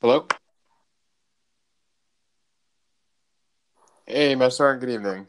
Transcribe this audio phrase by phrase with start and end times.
[0.00, 0.28] Hello.
[4.06, 4.76] Hey, Master.
[4.76, 5.26] Good evening.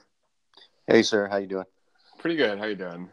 [0.85, 1.27] Hey, sir.
[1.27, 1.65] How you doing?
[2.19, 2.59] Pretty good.
[2.59, 3.09] How you doing?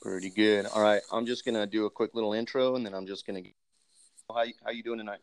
[0.00, 0.66] Pretty good.
[0.66, 1.02] All right.
[1.10, 3.40] I'm just gonna do a quick little intro, and then I'm just gonna.
[4.32, 5.18] How you, how you doing tonight?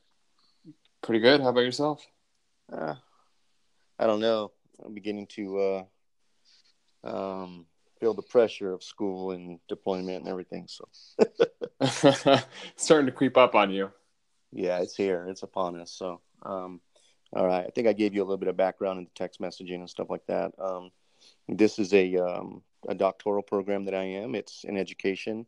[1.01, 1.39] Pretty good.
[1.39, 2.05] How about yourself?
[2.69, 2.95] Uh,
[3.97, 4.51] I don't know.
[4.85, 5.85] I'm beginning to
[7.05, 7.65] uh, um,
[8.01, 10.67] feel the pressure of school and deployment and everything.
[10.67, 10.89] So
[12.75, 13.89] starting to creep up on you.
[14.55, 15.25] Yeah, it's here.
[15.27, 15.91] It's upon us.
[15.91, 16.79] So, um,
[17.33, 17.65] all right.
[17.65, 19.89] I think I gave you a little bit of background in the text messaging and
[19.89, 20.53] stuff like that.
[20.57, 20.91] Um,
[21.49, 24.33] this is a um, a doctoral program that I am.
[24.33, 25.45] It's in education.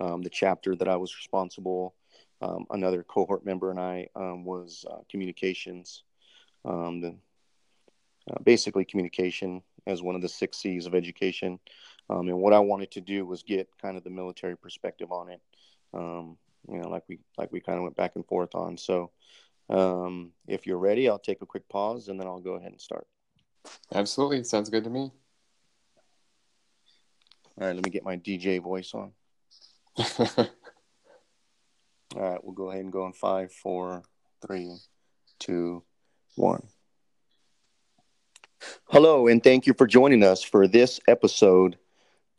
[0.00, 1.94] Um, the chapter that I was responsible,
[2.42, 6.02] um, another cohort member and I um, was uh, communications.
[6.64, 7.14] The
[8.28, 11.60] uh, basically communication as one of the six C's of education.
[12.10, 15.40] And what I wanted to do was get kind of the military perspective on it.
[15.94, 16.36] Um,
[16.70, 18.76] you know, like we like we kind of went back and forth on.
[18.76, 19.10] So,
[19.70, 22.80] um, if you're ready, I'll take a quick pause and then I'll go ahead and
[22.80, 23.06] start.
[23.92, 25.10] Absolutely, sounds good to me.
[27.60, 29.12] All right, let me get my DJ voice on.
[32.16, 34.02] All right, we'll go ahead and go in five, four,
[34.46, 34.76] three,
[35.38, 35.82] two,
[36.36, 36.68] one.
[38.86, 41.78] Hello, and thank you for joining us for this episode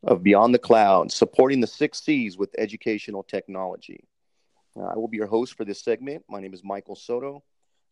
[0.03, 4.07] of Beyond the Cloud, supporting the six C's with educational technology.
[4.79, 6.23] Uh, I will be your host for this segment.
[6.29, 7.43] My name is Michael Soto.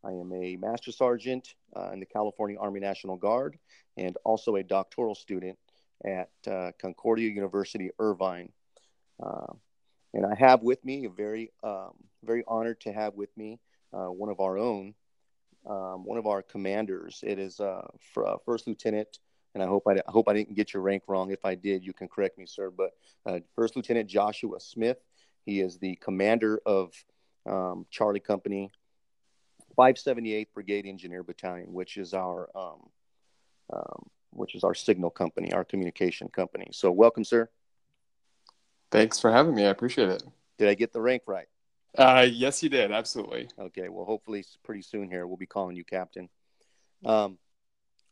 [0.06, 3.58] I am a Master Sergeant uh, in the California Army National Guard
[3.98, 5.58] and also a doctoral student
[6.06, 8.50] at uh, Concordia University, Irvine.
[9.22, 9.54] Uh,
[10.14, 13.60] and I have with me a very, um, very honored to have with me
[13.92, 14.94] uh, one of our own,
[15.66, 17.22] um, one of our commanders.
[17.26, 17.88] It is uh,
[18.46, 19.20] First Lieutenant
[19.58, 21.32] and I hope I, I, hope I didn't get your rank wrong.
[21.32, 22.70] If I did, you can correct me, sir.
[22.70, 22.92] But
[23.26, 24.98] uh, First Lieutenant Joshua Smith,
[25.48, 26.92] he is the commander of
[27.50, 28.70] um, Charlie Company,
[29.78, 32.90] 578th Brigade Engineer Battalion, which is our um,
[33.74, 36.68] um, which is our signal company, our communication company.
[36.74, 37.50] So, welcome, sir.
[38.92, 39.66] Thanks for having me.
[39.66, 40.24] I appreciate it.
[40.58, 41.48] Did I get the rank right?
[41.98, 42.92] Uh, yes, you did.
[42.92, 43.48] Absolutely.
[43.58, 43.88] Okay.
[43.88, 46.28] Well, hopefully, pretty soon here we'll be calling you captain.
[47.06, 47.38] Um,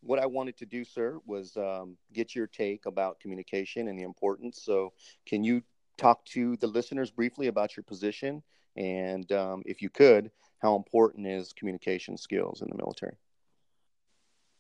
[0.01, 4.03] what I wanted to do, sir, was um, get your take about communication and the
[4.03, 4.61] importance.
[4.63, 4.93] So,
[5.25, 5.63] can you
[5.97, 8.43] talk to the listeners briefly about your position?
[8.75, 13.15] And um, if you could, how important is communication skills in the military?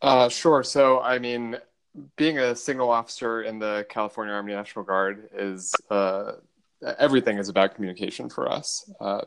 [0.01, 0.63] Uh, sure.
[0.63, 1.57] So, I mean,
[2.17, 6.33] being a signal officer in the California Army National Guard is uh,
[6.99, 8.89] everything is about communication for us.
[8.99, 9.21] Uh,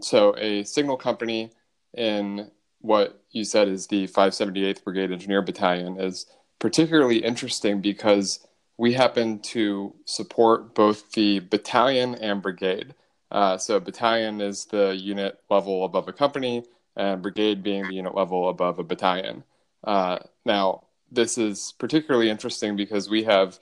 [0.00, 1.50] so, a signal company
[1.96, 2.50] in
[2.80, 6.26] what you said is the 578th Brigade Engineer Battalion is
[6.58, 8.46] particularly interesting because
[8.80, 12.94] we happen to support both the battalion and brigade.
[13.30, 16.64] Uh, so, battalion is the unit level above a company,
[16.96, 19.44] and brigade being the unit level above a battalion.
[19.84, 23.58] Uh, now, this is particularly interesting because we have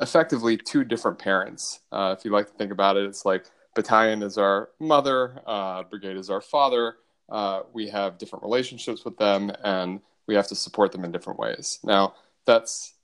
[0.00, 1.80] effectively two different parents.
[1.90, 5.82] Uh, if you like to think about it, it's like battalion is our mother, uh,
[5.82, 6.94] brigade is our father,
[7.28, 11.40] uh, we have different relationships with them and we have to support them in different
[11.40, 11.80] ways.
[11.82, 12.14] Now,
[12.46, 12.94] that's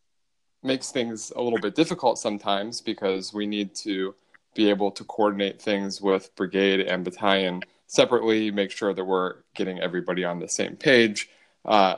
[0.67, 4.15] makes things a little bit difficult sometimes because we need to
[4.55, 9.79] be able to coordinate things with brigade and battalion separately, make sure that we're getting
[9.81, 11.29] everybody on the same page.
[11.65, 11.97] Uh,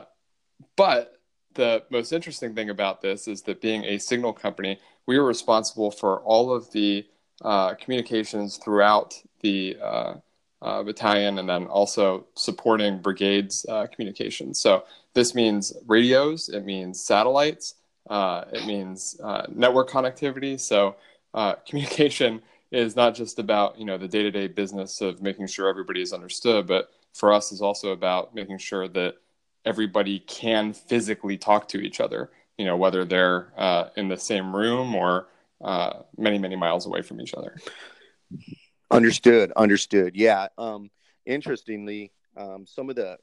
[0.75, 1.19] but
[1.55, 5.89] the most interesting thing about this is that being a signal company, we are responsible
[5.89, 7.05] for all of the
[7.41, 10.13] uh, communications throughout the uh,
[10.61, 14.59] uh, battalion and then also supporting brigades uh, communications.
[14.59, 17.75] So this means radios, it means satellites,
[18.09, 20.59] uh, it means uh, network connectivity.
[20.59, 20.95] So
[21.33, 26.01] uh, communication is not just about you know the day-to-day business of making sure everybody
[26.01, 29.15] is understood, but for us is also about making sure that
[29.65, 32.31] everybody can physically talk to each other.
[32.57, 35.27] You know whether they're uh, in the same room or
[36.17, 37.55] many many miles away from each other.
[38.91, 39.51] Understood.
[39.55, 40.15] Understood.
[40.15, 40.47] Yeah.
[40.57, 40.89] Um,
[41.25, 43.17] interestingly, um, some of the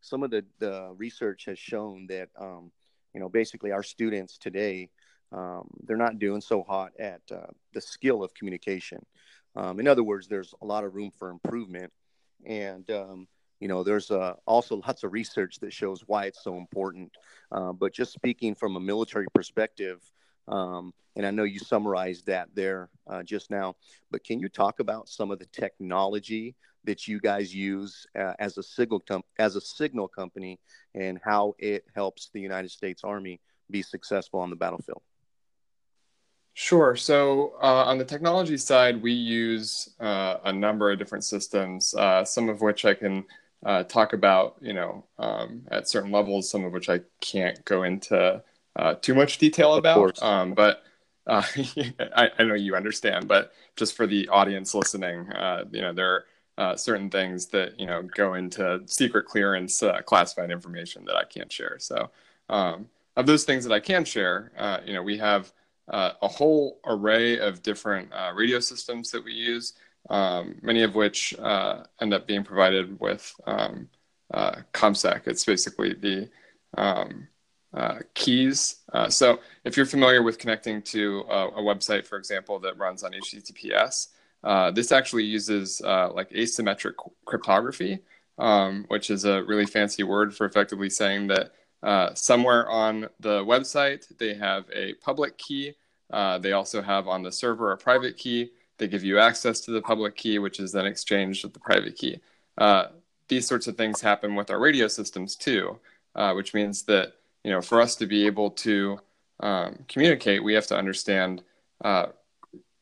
[0.00, 2.70] some of the, the research has shown that um,
[3.14, 4.88] you know basically our students today
[5.32, 9.04] um, they're not doing so hot at uh, the skill of communication.
[9.56, 11.92] Um, in other words, there's a lot of room for improvement,
[12.46, 13.28] and um,
[13.60, 17.12] you know there's uh, also lots of research that shows why it's so important.
[17.52, 20.00] Uh, but just speaking from a military perspective,
[20.46, 23.76] um, and I know you summarized that there uh, just now,
[24.10, 26.54] but can you talk about some of the technology
[26.84, 30.58] that you guys use uh, as a signal com- as a signal company
[30.94, 33.40] and how it helps the United States Army
[33.70, 35.02] be successful on the battlefield?
[36.54, 36.96] Sure.
[36.96, 42.24] So uh, on the technology side, we use uh, a number of different systems, uh,
[42.24, 43.24] some of which I can
[43.64, 47.84] uh, talk about, you know, um, at certain levels, some of which I can't go
[47.84, 48.42] into
[48.74, 50.20] uh, too much detail about.
[50.22, 50.82] Um, but
[51.28, 51.42] uh,
[52.16, 53.28] I, I, know you understand.
[53.28, 56.24] But just for the audience listening, uh, you know, there are
[56.58, 61.24] uh, certain things that you know go into secret clearance, uh, classified information that I
[61.24, 61.76] can't share.
[61.78, 62.10] So,
[62.50, 64.52] um, of those things that I can share,
[64.84, 65.50] you know, we have
[65.88, 69.72] a whole array of different radio systems that we use
[70.10, 73.88] um, many of which uh, end up being provided with um,
[74.32, 75.26] uh, ComSec.
[75.26, 76.28] It's basically the
[76.76, 77.28] um,
[77.74, 78.76] uh, keys.
[78.92, 83.02] Uh, so if you're familiar with connecting to a, a, website, for example, that runs
[83.02, 84.08] on HTTPS,
[84.44, 86.94] uh, this actually uses uh, like asymmetric
[87.24, 88.00] cryptography,
[88.38, 91.52] um, which is a really fancy word for effectively saying that
[92.16, 95.74] somewhere on the website they have a public key.
[96.40, 99.82] they also have on the server a private key they give you access to the
[99.82, 102.20] public key, which is then exchanged with the private key.
[102.56, 102.86] Uh,
[103.28, 105.78] these sorts of things happen with our radio systems too,
[106.14, 107.14] uh, which means that
[107.44, 108.98] you know for us to be able to
[109.40, 111.42] um, communicate, we have to understand,
[111.84, 112.06] uh,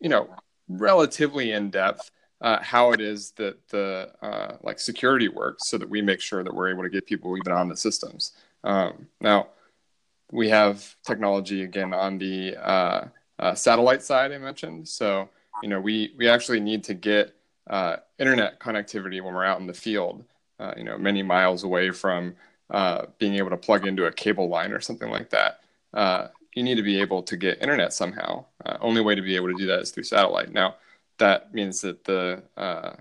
[0.00, 0.28] you know,
[0.68, 2.10] relatively in depth
[2.40, 6.44] uh, how it is that the uh, like security works, so that we make sure
[6.44, 8.32] that we're able to get people even on the systems.
[8.62, 9.48] Um, now,
[10.30, 13.08] we have technology again on the uh,
[13.54, 15.30] satellite side I mentioned, so
[15.62, 17.34] you know, we we actually need to get
[17.68, 20.24] uh, internet connectivity when we're out in the field.
[20.58, 22.34] Uh, you know, many miles away from
[22.70, 25.60] uh, being able to plug into a cable line or something like that.
[25.92, 28.44] Uh, you need to be able to get internet somehow.
[28.66, 30.52] Uh, only way to be able to do that is through satellite.
[30.52, 30.76] Now,
[31.18, 32.96] that means that the uh,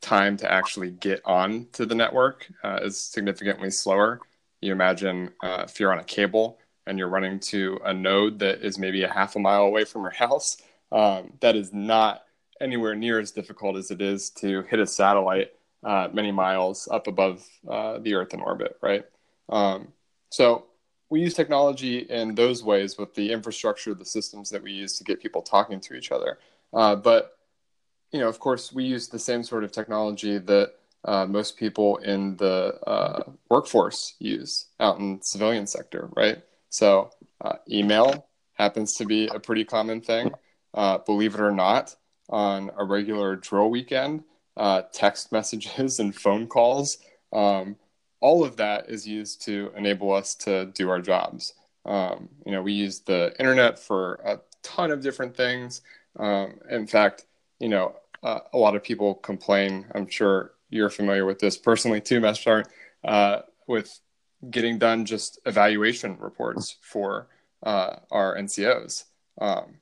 [0.00, 2.46] time to actually get on to the network
[2.82, 4.20] is significantly slower.
[4.60, 8.78] You imagine if you're on a cable and you're running to a node that is
[8.78, 10.58] maybe a half a mile away from your house
[10.92, 12.24] um, that is not
[12.60, 15.52] anywhere near as difficult as it is to hit a satellite
[15.82, 19.04] uh, many miles up above uh, the Earth in orbit, right?
[19.48, 19.88] Um,
[20.30, 20.66] so
[21.10, 25.04] we use technology in those ways with the infrastructure, the systems that we use to
[25.04, 26.38] get people talking to each other.
[26.72, 27.38] Uh, but
[28.12, 30.74] you know, of course, we use the same sort of technology that
[31.04, 36.42] uh, most people in the uh, workforce use out in civilian sector, right?
[36.70, 37.10] So
[37.40, 40.32] uh, email happens to be a pretty common thing
[40.74, 41.94] uh, believe it or not,
[42.28, 44.24] on a regular drill weekend,
[44.56, 46.98] uh, text messages and phone calls.
[47.32, 47.76] Um,
[48.24, 51.52] all of that is used to enable us to do our jobs.
[51.84, 55.82] Um, you know, we use the internet for a ton of different things.
[56.18, 57.26] Um, in fact,
[57.60, 59.84] you know, uh, a lot of people complain.
[59.94, 62.64] I'm sure you're familiar with this personally too, Master,
[63.04, 64.00] uh, with
[64.50, 67.26] getting done just evaluation reports for
[67.62, 69.04] uh, our NCOs.
[69.38, 69.80] Um,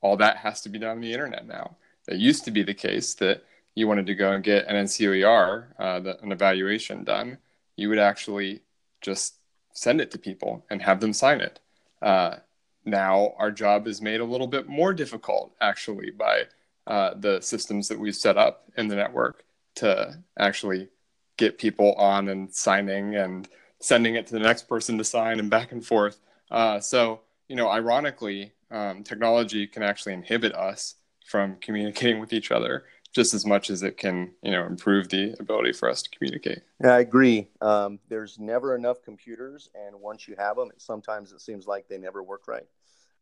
[0.00, 1.76] all that has to be done on the internet now.
[2.08, 3.44] It used to be the case that
[3.76, 7.38] you wanted to go and get an NCOER, uh, the, an evaluation done,
[7.78, 8.60] you would actually
[9.00, 9.36] just
[9.72, 11.60] send it to people and have them sign it.
[12.02, 12.36] Uh,
[12.84, 16.42] now our job is made a little bit more difficult, actually, by
[16.88, 19.44] uh, the systems that we've set up in the network
[19.76, 20.88] to actually
[21.36, 23.48] get people on and signing and
[23.78, 26.18] sending it to the next person to sign and back and forth.
[26.50, 32.50] Uh, so, you know, ironically, um, technology can actually inhibit us from communicating with each
[32.50, 32.84] other
[33.14, 36.60] just as much as it can, you know, improve the ability for us to communicate.
[36.82, 37.48] Yeah, I agree.
[37.60, 41.98] Um, there's never enough computers, and once you have them, sometimes it seems like they
[41.98, 42.66] never work right.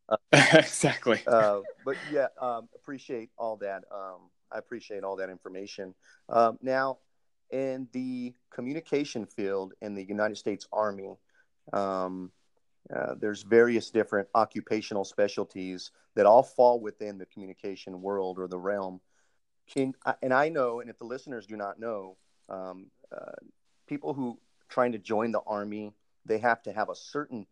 [0.09, 0.15] Uh,
[0.53, 1.19] exactly.
[1.27, 3.83] Uh, but yeah, um, appreciate all that.
[3.93, 5.93] Um, I appreciate all that information.
[6.29, 6.99] Um, now,
[7.51, 11.17] in the communication field in the United States Army,
[11.73, 12.31] um,
[12.95, 18.57] uh, there's various different occupational specialties that all fall within the communication world or the
[18.57, 19.01] realm.
[19.67, 22.17] Can, and I know, and if the listeners do not know,
[22.49, 23.31] um, uh,
[23.87, 25.93] people who trying to join the army,
[26.25, 27.45] they have to have a certain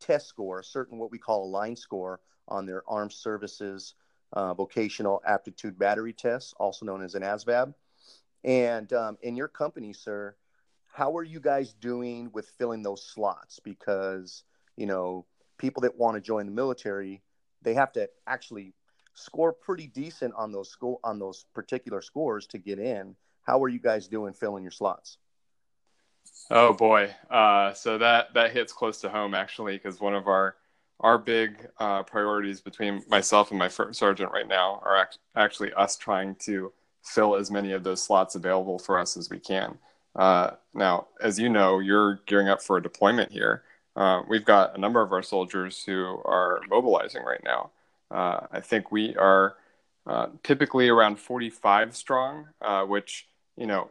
[0.00, 3.94] test score, a certain what we call a line score on their armed services
[4.32, 7.72] uh, vocational aptitude battery test, also known as an ASVAB.
[8.42, 10.34] And um, in your company, sir,
[10.92, 13.60] how are you guys doing with filling those slots?
[13.60, 14.42] Because
[14.76, 15.24] you know,
[15.58, 17.22] people that want to join the military,
[17.62, 18.74] they have to actually
[19.14, 23.16] score pretty decent on those school on those particular scores to get in.
[23.42, 25.18] How are you guys doing filling your slots?
[26.50, 30.56] Oh boy, uh, so that that hits close to home actually, because one of our
[31.00, 35.72] our big uh, priorities between myself and my first sergeant right now are act- actually
[35.74, 39.78] us trying to fill as many of those slots available for us as we can.
[40.16, 43.62] Uh, now, as you know, you're gearing up for a deployment here.
[43.96, 47.70] Uh, we've got a number of our soldiers who are mobilizing right now.
[48.10, 49.56] Uh, I think we are
[50.06, 53.90] uh, typically around 45 strong, uh, which, you know,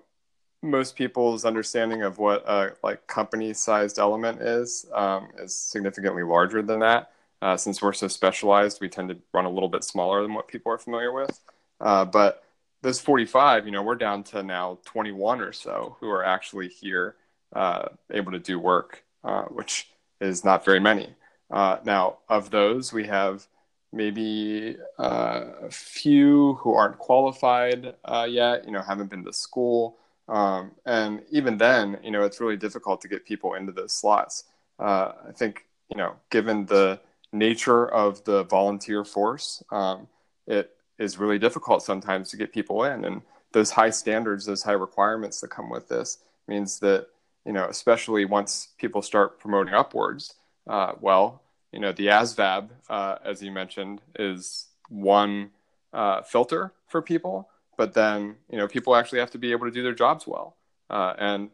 [0.62, 6.80] most people's understanding of what a like company-sized element is um, is significantly larger than
[6.80, 7.12] that.
[7.42, 10.48] Uh, since we're so specialized, we tend to run a little bit smaller than what
[10.48, 11.38] people are familiar with.
[11.82, 12.44] Uh, but
[12.82, 17.16] those 45, you know, we're down to now 21 or so who are actually here
[17.54, 19.04] uh, able to do work,
[19.50, 19.90] which
[20.22, 21.14] is not very many.
[21.52, 23.48] Now, of those, we have
[23.94, 27.96] maybe uh, a few who aren't qualified
[28.28, 29.98] yet, you know, haven't been to school.
[30.28, 34.46] Um, and even then, you know, it's really difficult to get people into those slots.
[34.80, 37.00] I think, you know, given the
[37.32, 40.08] nature of the volunteer force, um,
[40.48, 43.06] it is really difficult sometimes to get people in.
[43.06, 43.22] And
[43.52, 47.08] those high standards, those high requirements that come with this means that,
[47.46, 50.36] you know, especially once people start promoting upwards,
[50.68, 51.42] uh, well,
[51.74, 55.52] you know, the ASVAB, uh, as you mentioned, is one
[55.92, 59.72] uh, filter for people, but then, you know, people actually have to be able to
[59.72, 60.56] do their jobs well.
[60.90, 61.50] Uh, and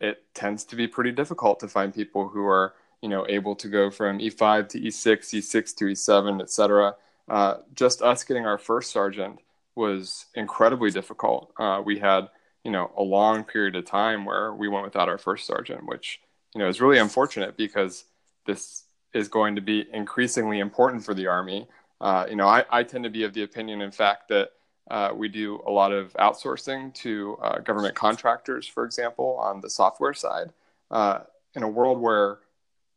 [0.00, 2.74] it tends to be pretty difficult to find people who are
[3.04, 6.96] you know, able to go from E5 to E6, E6 to E7, et cetera.
[7.28, 9.40] Uh, just us getting our first sergeant
[9.74, 11.52] was incredibly difficult.
[11.58, 12.30] Uh, we had,
[12.64, 16.18] you know, a long period of time where we went without our first sergeant, which,
[16.54, 18.04] you know, is really unfortunate because
[18.46, 18.83] this
[19.14, 21.68] is going to be increasingly important for the Army.
[22.00, 24.50] Uh, you know, I, I, tend to be of the opinion, in fact, that
[24.90, 29.70] uh, we do a lot of outsourcing to uh, government contractors, for example, on the
[29.70, 30.52] software side.
[30.90, 31.20] Uh,
[31.54, 32.38] in a world where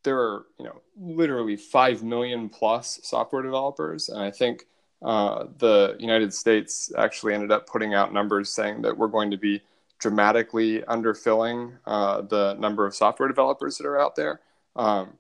[0.04, 4.66] there are you know literally five million plus software developers, and I think
[5.02, 9.38] uh, the United States actually ended up putting out numbers saying that we're going to
[9.38, 9.62] be
[10.00, 14.42] dramatically underfilling uh, the number of software developers that are out there.
[14.76, 15.14] Um,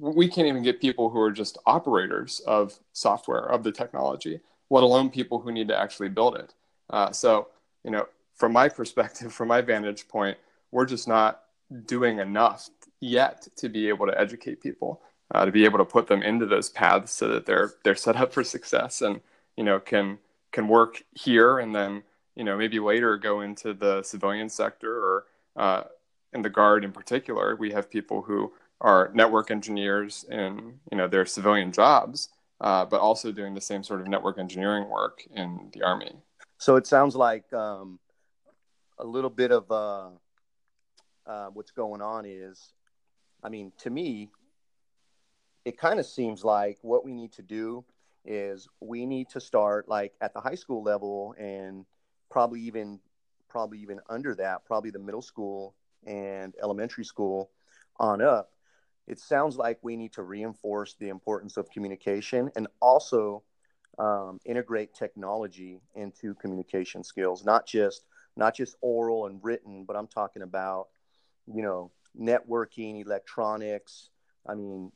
[0.00, 4.40] we can't even get people who are just operators of software of the technology,
[4.70, 6.54] let alone people who need to actually build it.
[6.90, 7.48] Uh, so,
[7.84, 10.38] you know, from my perspective, from my vantage point,
[10.70, 11.42] we're just not
[11.86, 12.68] doing enough
[13.00, 15.00] yet to be able to educate people,
[15.34, 18.16] uh, to be able to put them into those paths so that they're they're set
[18.16, 19.20] up for success and
[19.56, 20.18] you know can
[20.52, 22.02] can work here and then
[22.34, 25.24] you know maybe later go into the civilian sector or
[25.56, 25.84] uh,
[26.32, 27.56] in the guard in particular.
[27.56, 32.28] We have people who are network engineers in you know their civilian jobs,
[32.60, 36.12] uh, but also doing the same sort of network engineering work in the army.
[36.58, 37.98] So it sounds like um,
[38.98, 40.08] a little bit of uh,
[41.26, 42.72] uh, what's going on is
[43.42, 44.30] I mean, to me,
[45.64, 47.84] it kind of seems like what we need to do
[48.24, 51.86] is we need to start like at the high school level and
[52.30, 52.98] probably even
[53.48, 55.74] probably even under that, probably the middle school
[56.06, 57.50] and elementary school
[57.98, 58.50] on up.
[59.08, 63.42] It sounds like we need to reinforce the importance of communication and also
[63.98, 68.04] um, integrate technology into communication skills, not just
[68.36, 70.88] not just oral and written, but I'm talking about
[71.46, 74.10] you know networking, electronics.
[74.46, 74.92] I mean,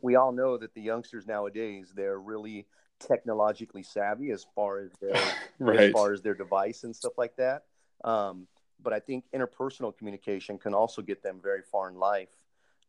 [0.00, 2.66] we all know that the youngsters nowadays they're really
[3.00, 5.20] technologically savvy as far as their
[5.58, 5.80] right.
[5.80, 7.64] as far as their device and stuff like that.
[8.04, 8.46] Um,
[8.80, 12.30] but I think interpersonal communication can also get them very far in life.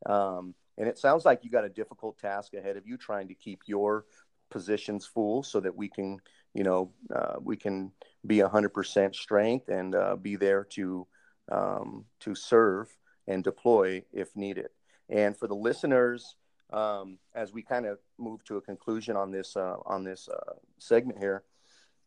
[0.05, 3.35] Um, and it sounds like you got a difficult task ahead of you trying to
[3.35, 4.05] keep your
[4.49, 6.19] positions full so that we can,
[6.53, 7.91] you know, uh, we can
[8.25, 11.07] be 100% strength and uh, be there to
[11.51, 12.87] um, to serve
[13.27, 14.69] and deploy if needed.
[15.09, 16.37] And for the listeners,
[16.71, 20.53] um, as we kind of move to a conclusion on this uh, on this uh,
[20.79, 21.43] segment here,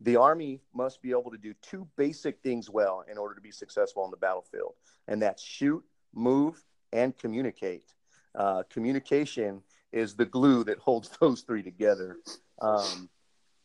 [0.01, 3.53] the Army must be able to do two basic things well in order to be
[3.53, 4.75] successful on the battlefield,
[5.07, 5.85] and that's shoot,
[6.15, 6.63] move,
[6.93, 7.93] and communicate.
[8.35, 9.63] Uh, communication
[9.93, 12.19] is the glue that holds those three together.
[12.61, 13.09] Um,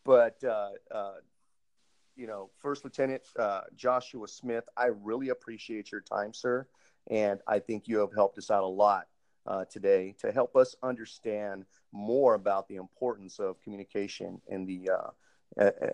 [0.04, 1.14] but uh, uh,
[2.16, 6.68] you know, First Lieutenant uh, Joshua Smith, I really appreciate your time, sir.
[7.10, 9.08] And I think you have helped us out a lot
[9.48, 15.10] uh, today to help us understand more about the importance of communication in the uh,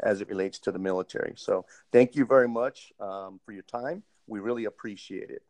[0.03, 1.34] as it relates to the military.
[1.36, 4.03] So thank you very much um, for your time.
[4.27, 5.41] We really appreciate it.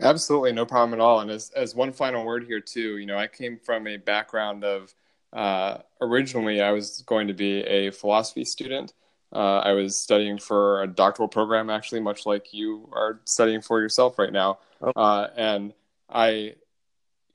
[0.00, 1.20] Absolutely, no problem at all.
[1.20, 4.64] And as as one final word here too, you know, I came from a background
[4.64, 4.94] of
[5.32, 8.92] uh, originally I was going to be a philosophy student.
[9.32, 13.80] Uh, I was studying for a doctoral program, actually, much like you are studying for
[13.80, 14.58] yourself right now.
[14.80, 14.92] Oh.
[14.94, 15.72] Uh, and
[16.08, 16.54] I,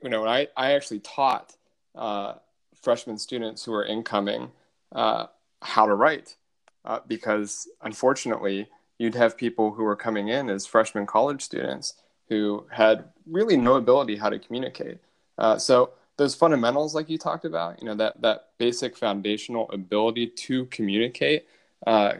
[0.01, 1.55] you know, I, I actually taught
[1.95, 2.35] uh,
[2.81, 4.51] freshman students who are incoming
[4.93, 5.27] uh,
[5.61, 6.37] how to write
[6.85, 11.95] uh, because unfortunately, you'd have people who were coming in as freshman college students
[12.31, 14.97] who had really no ability how to communicate.
[15.37, 20.27] Uh, so those fundamentals, like you talked about, you know, that that basic foundational ability
[20.27, 21.45] to communicate
[21.85, 22.13] uh,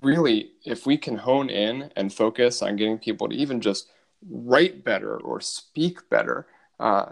[0.00, 3.90] really, if we can hone in and focus on getting people to even just
[4.30, 6.46] write better or speak better,
[6.78, 7.06] uh,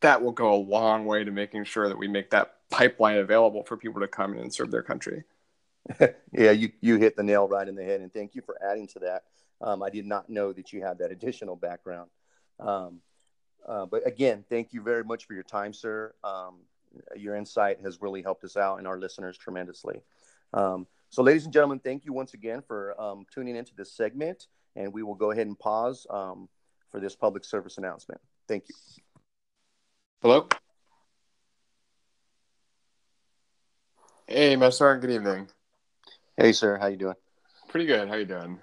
[0.00, 3.64] that will go a long way to making sure that we make that pipeline available
[3.64, 5.24] for people to come in and serve their country.
[6.32, 8.00] yeah, you, you hit the nail right in the head.
[8.00, 9.24] And thank you for adding to that.
[9.60, 12.10] Um, I did not know that you had that additional background.
[12.60, 13.00] Um,
[13.66, 16.14] uh, but again, thank you very much for your time, sir.
[16.24, 16.60] Um,
[17.16, 20.00] your insight has really helped us out and our listeners tremendously.
[20.54, 24.46] Um, so, ladies and gentlemen, thank you once again for um, tuning into this segment.
[24.76, 26.48] And we will go ahead and pause um,
[26.90, 28.20] for this public service announcement.
[28.46, 28.74] Thank you.
[30.22, 30.48] Hello.
[34.26, 34.96] Hey, Master.
[34.98, 35.48] Good evening.
[36.36, 36.78] Hey, sir.
[36.78, 37.16] How you doing?
[37.68, 38.08] Pretty good.
[38.08, 38.58] How you doing?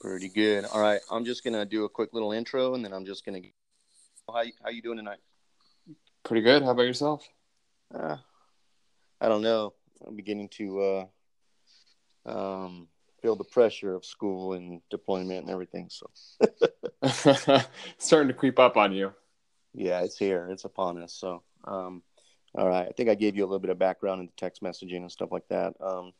[0.00, 0.64] Pretty good.
[0.66, 1.00] All right.
[1.10, 3.40] I'm just gonna do a quick little intro, and then I'm just gonna.
[4.28, 5.20] How how you doing tonight?
[6.24, 6.62] Pretty good.
[6.62, 7.26] How about yourself?
[7.94, 8.16] Uh,
[9.20, 9.72] I don't know.
[10.06, 11.08] I'm beginning to
[12.26, 12.88] uh, um,
[13.22, 15.88] feel the pressure of school and deployment and everything.
[15.88, 16.10] So
[17.98, 19.12] starting to creep up on you.
[19.72, 20.48] Yeah, it's here.
[20.50, 21.14] It's upon us.
[21.14, 22.02] So, um,
[22.54, 22.86] all right.
[22.88, 25.12] I think I gave you a little bit of background in the text messaging and
[25.12, 25.74] stuff like that.
[25.80, 26.12] Um,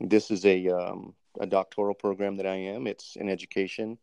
[0.00, 2.86] this is a um, a doctoral program that I am.
[2.86, 3.98] It's in education.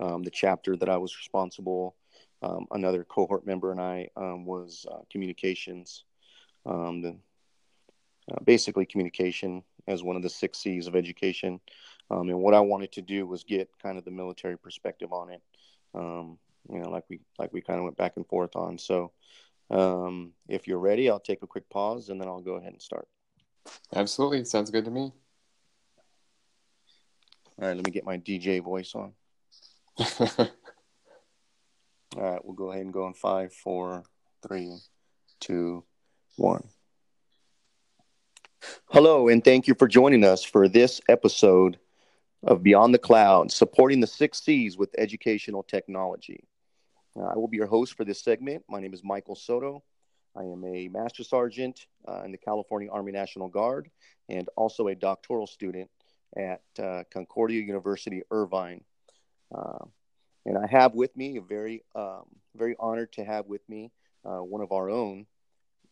[0.00, 1.96] Um, the chapter that I was responsible,
[2.42, 6.04] um, another cohort member and I um, was uh, communications.
[6.66, 7.16] Um, the,
[8.30, 11.60] uh, basically, communication as one of the six C's of education.
[12.10, 15.30] Um, and what I wanted to do was get kind of the military perspective on
[15.30, 15.42] it.
[15.94, 16.38] Um,
[16.70, 18.78] you know, like we like we kind of went back and forth on.
[18.78, 19.12] So,
[20.48, 23.08] if you're ready, I'll take a quick pause and then I'll go ahead and start.
[23.94, 25.12] Absolutely, sounds good to me.
[27.60, 29.14] All right, let me get my DJ voice on.
[30.20, 30.46] All
[32.16, 34.04] right, we'll go ahead and go in five, four,
[34.46, 34.76] three,
[35.40, 35.82] two,
[36.36, 36.68] one.
[38.90, 41.80] Hello, and thank you for joining us for this episode
[42.44, 46.44] of Beyond the Cloud, supporting the six C's with educational technology.
[47.18, 48.62] Uh, I will be your host for this segment.
[48.68, 49.82] My name is Michael Soto.
[50.36, 53.90] I am a Master Sergeant uh, in the California Army National Guard
[54.28, 55.90] and also a doctoral student
[56.36, 58.82] at uh, Concordia University, Irvine.
[59.54, 59.84] Uh,
[60.46, 62.24] and I have with me a very, um,
[62.56, 63.90] very honored to have with me
[64.24, 65.26] uh, one of our own,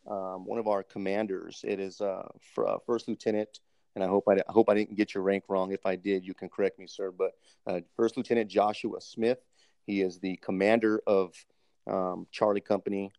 [0.07, 1.61] um, one of our commanders.
[1.67, 3.59] It is uh, for, uh, First Lieutenant,
[3.95, 5.71] and I hope I, I, hope I didn't get your rank wrong.
[5.71, 7.11] If I did, you can correct me, sir.
[7.11, 7.33] But
[7.65, 9.39] uh, First Lieutenant Joshua Smith,
[9.85, 11.33] he is the commander of
[11.87, 13.11] um, Charlie Company,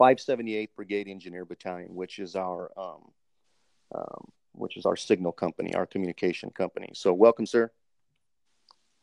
[0.00, 3.10] 578th Brigade Engineer Battalion, which is our um,
[3.94, 4.28] um,
[4.58, 6.90] which is our signal company, our communication company.
[6.94, 7.70] So, welcome, sir.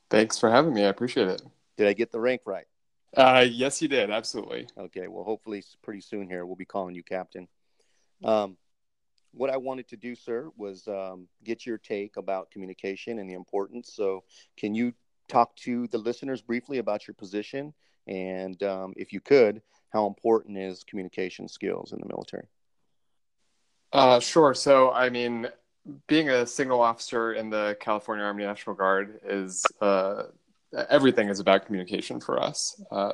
[0.10, 0.86] Thanks for having me.
[0.86, 1.42] I appreciate it.
[1.78, 2.66] Did I get the rank right?
[3.16, 4.12] Uh, yes, you did.
[4.12, 4.68] Absolutely.
[4.78, 5.08] Okay.
[5.08, 7.48] Well, hopefully, pretty soon here, we'll be calling you captain.
[8.24, 8.58] Um,
[9.32, 13.34] what I wanted to do, sir, was um, get your take about communication and the
[13.34, 13.92] importance.
[13.94, 14.24] So,
[14.58, 14.94] can you
[15.28, 17.74] talk to the listeners briefly about your position?
[18.08, 22.48] And um, if you could, how important is communication skills in the military?
[23.96, 24.54] Uh, sure.
[24.54, 25.48] So, I mean,
[26.08, 30.24] being a signal officer in the California Army National Guard is uh,
[30.90, 32.82] everything is about communication for us.
[32.92, 33.14] Uh,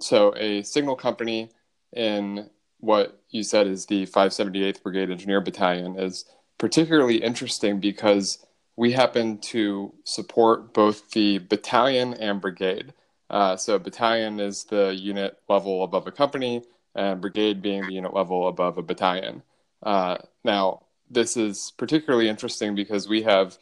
[0.00, 1.50] so, a signal company
[1.94, 6.26] in what you said is the 578th Brigade Engineer Battalion is
[6.58, 8.44] particularly interesting because
[8.76, 12.92] we happen to support both the battalion and brigade.
[13.30, 16.64] Uh, so, battalion is the unit level above a company,
[16.94, 19.42] and brigade being the unit level above a battalion.
[19.82, 23.56] Uh, now, this is particularly interesting because we have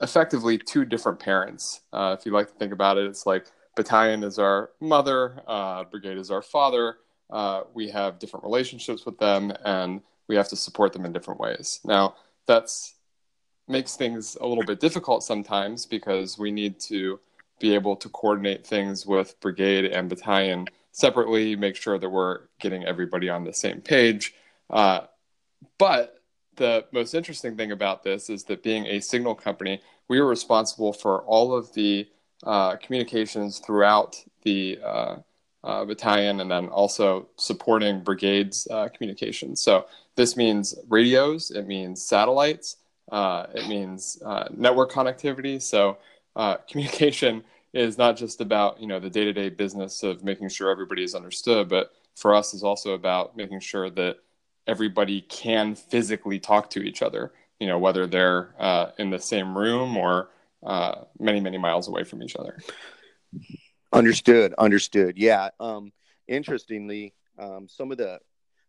[0.00, 1.80] effectively two different parents.
[1.92, 5.84] Uh, if you like to think about it, it's like battalion is our mother, uh,
[5.84, 6.96] brigade is our father.
[7.30, 11.40] Uh, we have different relationships with them, and we have to support them in different
[11.40, 11.80] ways.
[11.84, 12.94] Now, that's
[13.68, 17.20] makes things a little bit difficult sometimes because we need to
[17.60, 22.84] be able to coordinate things with brigade and battalion separately, make sure that we're getting
[22.84, 24.34] everybody on the same page.
[25.78, 26.20] But
[26.56, 30.92] the most interesting thing about this is that being a signal company, we are responsible
[30.92, 32.08] for all of the
[32.44, 35.16] uh, communications throughout the uh,
[35.62, 39.60] uh, battalion and then also supporting brigades uh, communications.
[39.60, 42.76] So this means radios, it means satellites,
[43.12, 45.60] uh, it means uh, network connectivity.
[45.60, 45.98] So
[46.70, 51.14] communication is not just about you know the day-to-day business of making sure everybody is
[51.14, 54.16] understood, but for us is also about making sure that
[54.66, 59.56] everybody can physically talk to each other, you know, whether they're uh, in the same
[59.56, 60.30] room or
[60.64, 62.58] uh, many, many miles away from each other.
[63.92, 64.54] Understood.
[64.58, 65.18] Understood.
[65.18, 65.48] Yeah.
[65.58, 65.92] Um,
[66.28, 68.20] interestingly, um, some of the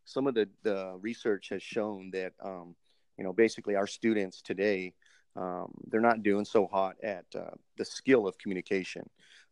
[0.06, 2.76] some of the, the research has shown that um,
[3.18, 4.94] you know basically our students today
[5.36, 9.10] um, they're not doing so hot at uh, the skill of communication.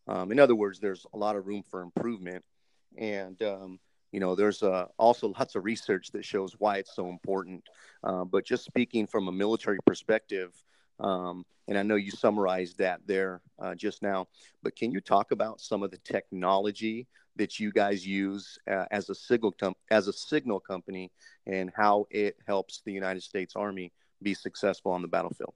[0.07, 2.43] Um, in other words, there's a lot of room for improvement,
[2.97, 3.79] and um,
[4.11, 7.63] you know, there's uh, also lots of research that shows why it's so important.
[8.03, 10.51] Uh, but just speaking from a military perspective,
[10.99, 14.27] um, and I know you summarized that there uh, just now,
[14.63, 19.09] but can you talk about some of the technology that you guys use uh, as
[19.09, 21.11] a signal com- as a signal company
[21.45, 25.53] and how it helps the United States Army be successful on the battlefield?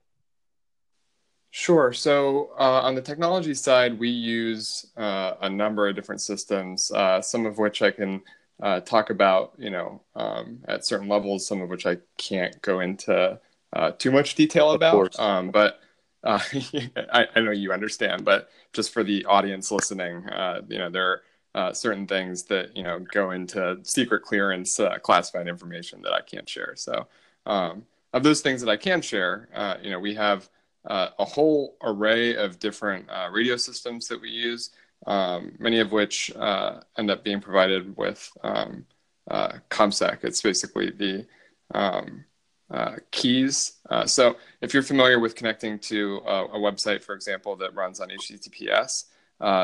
[1.50, 1.92] Sure.
[1.92, 7.20] So uh, on the technology side, we use uh, a number of different systems, uh,
[7.20, 8.22] some of which I can
[8.62, 12.80] uh, talk about, you know, um, at certain levels, some of which I can't go
[12.80, 13.38] into
[13.72, 15.18] uh, too much detail about.
[15.18, 15.80] Um, but
[16.22, 16.38] uh,
[17.12, 18.24] I, I, know you understand.
[18.24, 20.24] But just for the audience listening,
[20.68, 21.22] you know, there
[21.54, 26.48] are certain things that you know go into secret clearance, classified information that I can't
[26.48, 26.74] share.
[26.76, 27.06] So
[27.46, 29.48] um, of those things that I can share,
[29.82, 30.48] you know, we have
[30.86, 34.70] uh, a whole array of different uh, radio systems that we use,
[35.06, 38.86] um, many of which uh, end up being provided with um,
[39.30, 40.24] uh, ComSec.
[40.24, 41.26] It's basically the
[41.74, 42.24] um,
[42.70, 43.74] uh, keys.
[43.90, 48.00] Uh, so if you're familiar with connecting to a, a, website, for example, that runs
[48.00, 49.04] on HTTPS,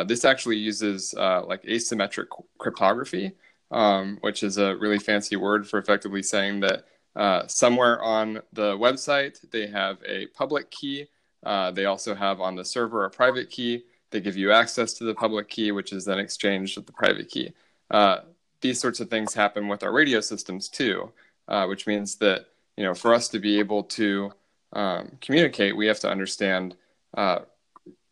[0.06, 2.26] this actually uses like asymmetric
[2.58, 3.32] cryptography,
[3.70, 6.84] um, which is a really fancy word for effectively saying that
[7.16, 11.06] uh, somewhere on the website, they have a public key.
[11.44, 13.84] Uh, they also have on the server a private key.
[14.10, 17.28] They give you access to the public key, which is then exchanged with the private
[17.28, 17.52] key.
[17.90, 18.20] Uh,
[18.60, 21.12] these sorts of things happen with our radio systems too,
[21.48, 22.46] uh, which means that
[22.76, 24.32] you know for us to be able to
[24.72, 26.76] um, communicate, we have to understand,
[27.16, 27.40] uh,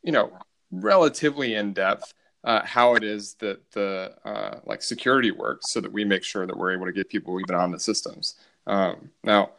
[0.03, 0.33] you know,
[0.71, 5.93] relatively in depth uh, how it is that the uh, like security works, so that
[5.93, 8.37] we make sure that we're able to get people even on the systems.
[8.67, 9.51] Um, now,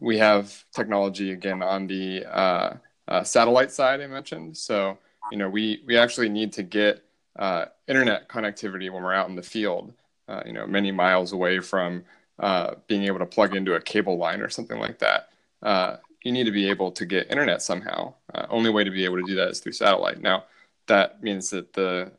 [0.00, 2.74] we have technology again on the uh,
[3.08, 4.56] uh, satellite side I mentioned.
[4.56, 4.98] So,
[5.30, 7.04] you know, we, we actually need to get
[7.36, 9.92] uh, internet connectivity when we're out in the field,
[10.28, 12.04] uh, you know, many miles away from
[12.38, 15.28] uh, being able to plug into a cable line or something like that.
[15.62, 18.14] Uh, you need to be able to get internet somehow.
[18.48, 20.20] only way to be able to do that is through satellite.
[20.20, 20.44] Now,
[20.86, 22.12] that means that the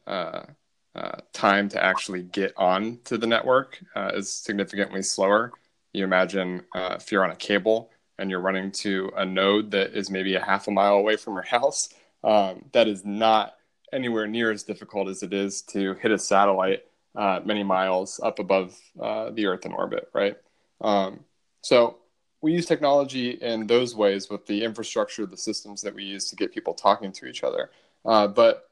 [1.34, 3.80] time to actually get on to the network
[4.14, 5.54] is significantly slower
[5.96, 7.90] you imagine uh, if you're on a cable
[8.20, 11.34] and you're running to a node that is maybe a half a mile away from
[11.36, 11.90] your house,
[12.26, 13.56] um, that is not
[13.94, 16.84] anywhere near as difficult as it is to hit a satellite
[17.16, 20.36] uh, many miles up above uh, the Earth in orbit, right?
[20.82, 21.22] Um,
[21.62, 21.98] so
[22.42, 26.36] we use technology in those ways with the infrastructure, the systems that we use to
[26.36, 27.70] get people talking to each other.
[28.04, 28.70] Uh, but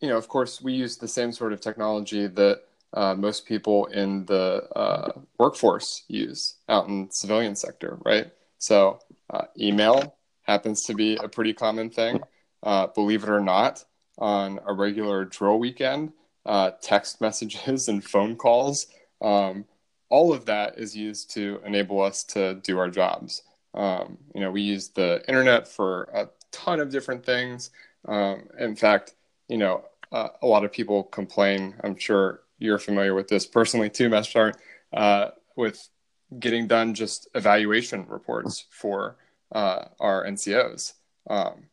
[0.00, 3.86] you know, of course, we use the same sort of technology that uh, most people
[3.86, 8.30] in the uh, workforce use out in civilian sector, right?
[8.58, 8.98] So
[9.30, 12.20] uh, email happens to be a pretty common thing.
[12.62, 13.84] Uh, believe it or not,
[14.18, 16.12] on a regular drill weekend,
[16.46, 18.86] uh, text messages and phone calls,
[19.20, 19.64] um,
[20.08, 23.42] all of that is used to enable us to do our jobs.
[23.74, 27.70] Um, you know, we use the internet for a ton of different things.
[28.06, 29.14] Um, in fact,
[29.48, 33.88] you know, uh, a lot of people complain, I'm sure you're familiar with this personally
[33.88, 34.52] too, Master,
[34.92, 35.88] uh, with
[36.38, 39.16] getting done just evaluation reports for
[39.52, 40.92] uh, our NCOs.
[41.28, 41.64] Um,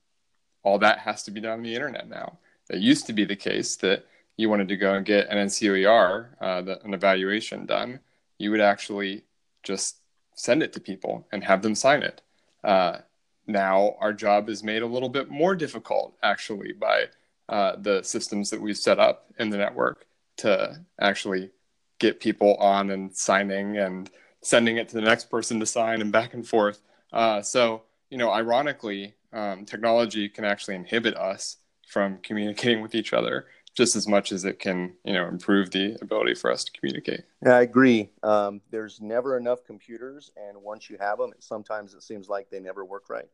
[0.63, 2.38] all that has to be done on the internet now.
[2.69, 4.06] It used to be the case that
[4.38, 8.00] you wanted to go and get an NCOER, uh, an evaluation done,
[8.38, 9.24] you would actually
[9.63, 9.98] just
[10.34, 12.22] send it to people and have them sign it.
[12.63, 13.00] Uh,
[13.48, 17.06] now our job is made a little bit more difficult actually by
[17.50, 20.06] uh, the systems that we've set up in the network
[20.38, 21.52] to actually
[22.00, 24.10] get people on and signing and
[24.41, 26.82] sending it to the next person to sign and back and forth.
[27.12, 33.13] Uh, so, you know, ironically, um, technology can actually inhibit us from communicating with each
[33.13, 36.72] other just as much as it can, you know, improve the ability for us to
[36.72, 37.22] communicate.
[37.46, 38.10] Yeah, I agree.
[38.24, 42.60] Um, there's never enough computers, and once you have them, sometimes it seems like they
[42.60, 43.30] never work right.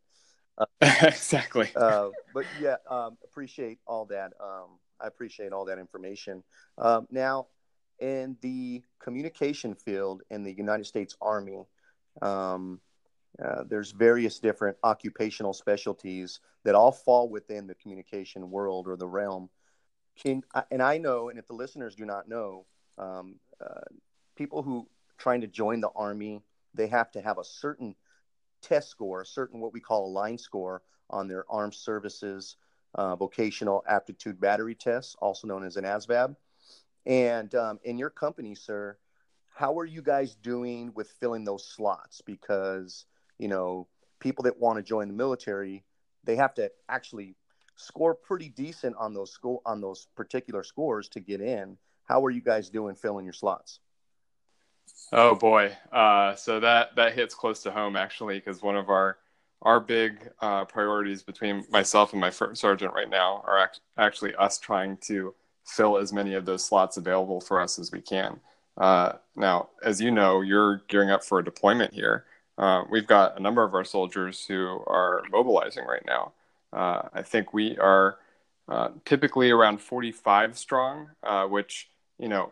[0.58, 1.70] Uh, exactly.
[1.76, 4.34] Uh, but yeah, um, appreciate all that.
[4.40, 6.44] Um, I appreciate all that information.
[6.78, 7.48] Um, now,
[8.00, 11.66] in the communication field in the United States Army,
[12.22, 12.80] um,
[13.44, 19.08] uh, there's various different occupational specialties that all fall within the communication world or the
[19.08, 19.50] realm.
[20.16, 22.66] Can and I know, and if the listeners do not know,
[22.98, 23.82] um, uh,
[24.36, 26.42] people who trying to join the army,
[26.74, 27.96] they have to have a certain
[28.62, 32.56] test score, a certain what we call a line score on their armed services
[32.96, 36.36] uh, vocational aptitude battery test, also known as an ASVAB.
[37.06, 38.98] And um, in your company, sir,
[39.54, 42.22] how are you guys doing with filling those slots?
[42.22, 43.06] Because
[43.38, 43.88] you know
[44.20, 45.84] people that want to join the military,
[46.24, 47.36] they have to actually
[47.76, 51.78] score pretty decent on those school on those particular scores to get in.
[52.06, 53.80] How are you guys doing filling your slots?
[55.12, 59.18] Oh boy, uh, so that that hits close to home actually, because one of our
[59.62, 64.36] our big uh, priorities between myself and my first sergeant right now are act- actually
[64.36, 65.34] us trying to
[65.66, 68.40] fill as many of those slots available for us as we can.
[68.78, 72.26] Uh, now, as you know, you're gearing up for a deployment here.
[72.58, 76.32] Uh, we've got a number of our soldiers who are mobilizing right now.
[76.72, 78.18] Uh, I think we are
[78.68, 82.52] uh, typically around 45 strong, uh, which you know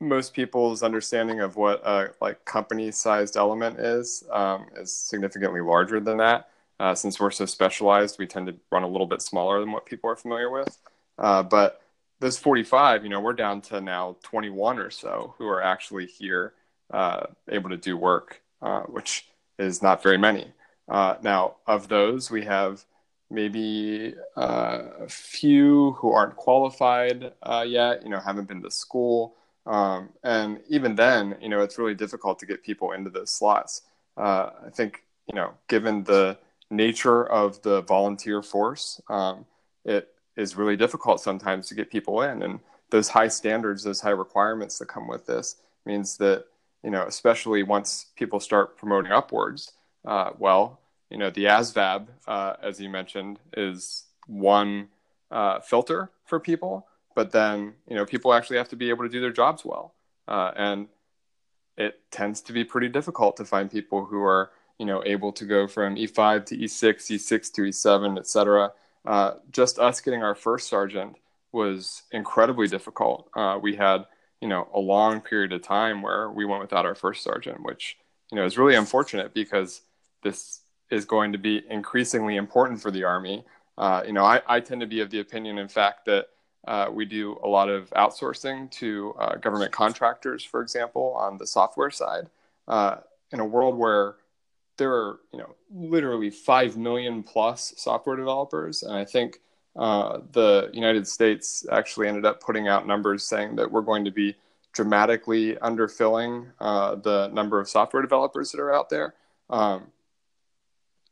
[0.00, 6.18] most people's understanding of what a like company-sized element is um, is significantly larger than
[6.18, 6.48] that.
[6.78, 9.84] Uh, since we're so specialized, we tend to run a little bit smaller than what
[9.84, 10.78] people are familiar with.
[11.18, 11.82] But
[12.20, 16.54] those 45, you know, we're down to now 21 or so who are actually here
[16.92, 19.26] able to do work, uh, which
[19.58, 20.52] is not very many.
[20.88, 22.84] Uh, now, of those, we have
[23.30, 27.32] maybe uh, a few who aren't qualified
[27.64, 29.36] yet, you know, haven't been to school.
[29.66, 33.82] Um, and even then, you know, it's really difficult to get people into those slots.
[34.16, 36.38] Uh, I think, you know, given the
[36.70, 39.46] nature of the volunteer force, um,
[39.84, 42.42] it is really difficult sometimes to get people in.
[42.42, 46.46] And those high standards, those high requirements that come with this means that,
[46.82, 49.72] you know, especially once people start promoting upwards,
[50.04, 54.88] uh, well, you know, the ASVAB, uh, as you mentioned, is one
[55.30, 59.10] uh, filter for people but then you know people actually have to be able to
[59.10, 59.94] do their jobs well
[60.28, 60.88] uh, and
[61.76, 65.44] it tends to be pretty difficult to find people who are you know able to
[65.44, 68.72] go from e5 to e6 e6 to e7 etc
[69.06, 71.16] uh, just us getting our first sergeant
[71.52, 73.28] was incredibly difficult.
[73.34, 74.04] Uh, we had
[74.40, 77.96] you know a long period of time where we went without our first sergeant which
[78.30, 79.82] you know is really unfortunate because
[80.22, 83.44] this is going to be increasingly important for the army
[83.78, 86.28] uh, you know I, I tend to be of the opinion in fact that
[86.66, 91.46] uh, we do a lot of outsourcing to uh, government contractors, for example, on the
[91.46, 92.28] software side.
[92.68, 92.96] Uh,
[93.32, 94.16] in a world where
[94.76, 99.40] there are, you know, literally five million plus software developers, and I think
[99.76, 104.10] uh, the United States actually ended up putting out numbers saying that we're going to
[104.10, 104.36] be
[104.72, 109.14] dramatically underfilling uh, the number of software developers that are out there.
[109.48, 109.88] Um,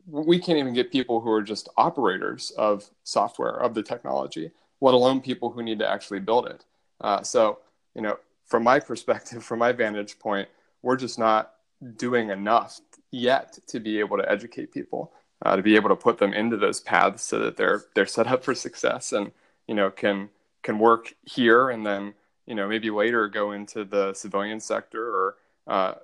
[0.07, 4.95] we can't even get people who are just operators of software of the technology let
[4.95, 6.65] alone people who need to actually build it.
[7.01, 7.59] Uh, so,
[7.95, 8.17] you know,
[8.47, 10.49] from my perspective, from my vantage point,
[10.83, 11.55] we're just not
[11.97, 15.13] doing enough yet to be able to educate people,
[15.45, 18.27] uh, to be able to put them into those paths so that they're they're set
[18.27, 19.33] up for success and
[19.67, 20.29] you know can
[20.63, 22.15] can work here and then
[22.47, 25.95] you know maybe later go into the civilian sector or uh,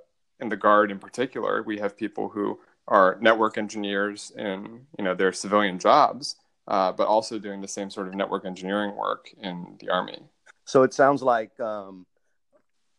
[0.40, 1.62] in the guard in particular.
[1.62, 7.06] We have people who are network engineers in you know their civilian jobs uh, but
[7.06, 10.18] also doing the same sort of network engineering work in the Army.
[10.64, 12.06] So it sounds like um,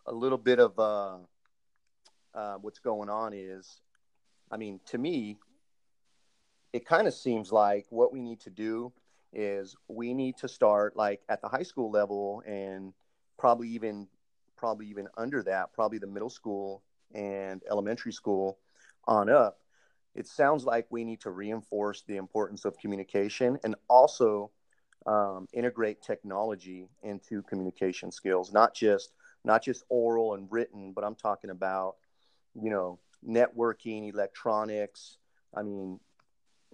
[0.06, 1.18] a little bit of uh,
[2.34, 3.80] uh, what's going on is,
[4.52, 5.38] I mean, to me,
[6.76, 8.92] it kind of seems like what we need to do
[9.32, 12.94] is we need to start like at the high school level and
[13.38, 14.08] probably even
[14.58, 16.84] probably even under that probably the middle school
[17.14, 18.60] and elementary school
[19.08, 19.60] on up
[20.16, 24.52] it sounds like we need to reinforce the importance of communication and also
[25.06, 31.16] um, integrate technology into communication skills, not just not just oral and written, but I'm
[31.16, 31.96] talking about
[32.60, 35.18] you know networking, electronics.
[35.56, 36.00] I mean,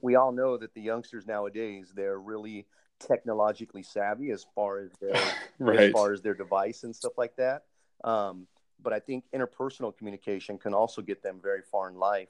[0.02, 2.66] we all know that the youngsters nowadays they're really
[3.00, 5.20] technologically savvy as far as their
[5.60, 5.80] right.
[5.80, 7.64] as far as their device and stuff like that.
[8.04, 8.48] Um,
[8.82, 12.30] but I think interpersonal communication can also get them very far in life.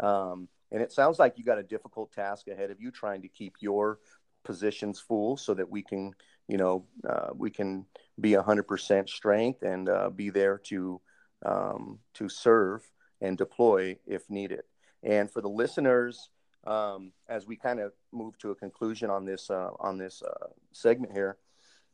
[0.00, 3.28] Um, and it sounds like you got a difficult task ahead of you trying to
[3.28, 4.00] keep your
[4.44, 6.12] positions full so that we can,
[6.48, 7.86] you know, uh, we can
[8.20, 11.00] be 100% strength and uh, be there to,
[11.44, 12.82] um, to serve
[13.20, 14.62] and deploy if needed.
[15.02, 16.30] And for the listeners,
[16.66, 20.48] um, as we kind of move to a conclusion on this, uh, on this uh,
[20.72, 21.38] segment here,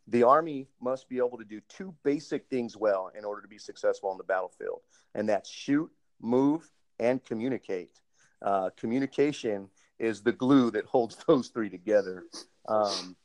[0.09, 3.59] the Army must be able to do two basic things well in order to be
[3.59, 4.81] successful on the battlefield,
[5.15, 8.01] and that's shoot, move, and communicate.
[8.41, 12.25] Uh, communication is the glue that holds those three together.
[12.69, 13.17] Um,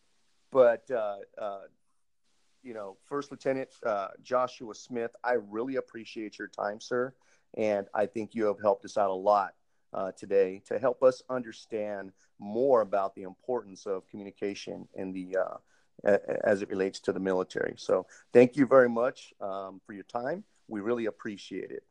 [0.51, 1.62] but uh, uh,
[2.63, 7.13] you know, First Lieutenant uh, Joshua Smith, I really appreciate your time, sir,
[7.55, 9.53] and I think you have helped us out a lot
[9.97, 15.36] uh, today to help us understand more about the importance of communication in the
[16.43, 17.73] as it relates to the military.
[17.77, 20.43] So, thank you very much um, for your time.
[20.67, 21.83] We really appreciate it.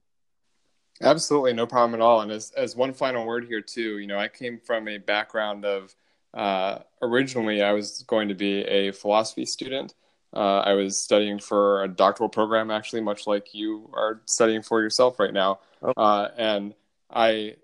[1.02, 2.20] Absolutely, no problem at all.
[2.22, 5.64] And as, as one final word here, too, you know, I came from a background
[5.64, 5.94] of
[6.32, 9.94] uh, originally I was going to be a philosophy student.
[10.34, 14.82] Uh, I was studying for a doctoral program, actually, much like you are studying for
[14.82, 15.60] yourself right now.
[15.82, 15.92] Oh.
[15.96, 16.74] Uh, and
[17.10, 17.56] I,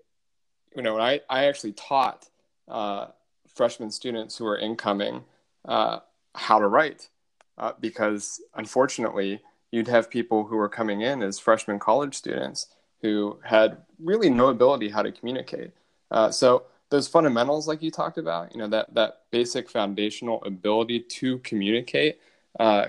[0.75, 2.27] you know, I, I actually taught
[2.67, 3.07] uh,
[3.53, 5.23] freshman students who are incoming
[5.65, 5.99] uh,
[6.35, 7.09] how to write
[7.57, 12.67] uh, because unfortunately, you'd have people who were coming in as freshman college students
[13.01, 15.71] who had really no ability how to communicate.
[16.11, 20.99] Uh, so those fundamentals, like you talked about, you know, that that basic foundational ability
[20.99, 22.19] to communicate,
[22.59, 22.87] uh,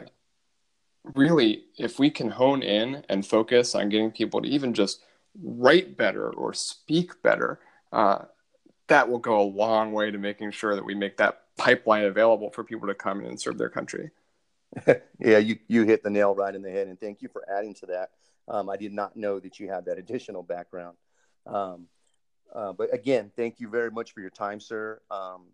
[1.14, 5.00] really, if we can hone in and focus on getting people to even just
[5.42, 7.60] write better or speak better,
[7.94, 8.24] uh,
[8.88, 12.50] that will go a long way to making sure that we make that pipeline available
[12.50, 14.10] for people to come in and serve their country.
[15.20, 17.72] yeah, you you hit the nail right in the head, and thank you for adding
[17.74, 18.10] to that.
[18.48, 20.96] Um, I did not know that you had that additional background.
[21.46, 21.86] Um,
[22.52, 25.00] uh, but again, thank you very much for your time, sir.
[25.10, 25.46] Um,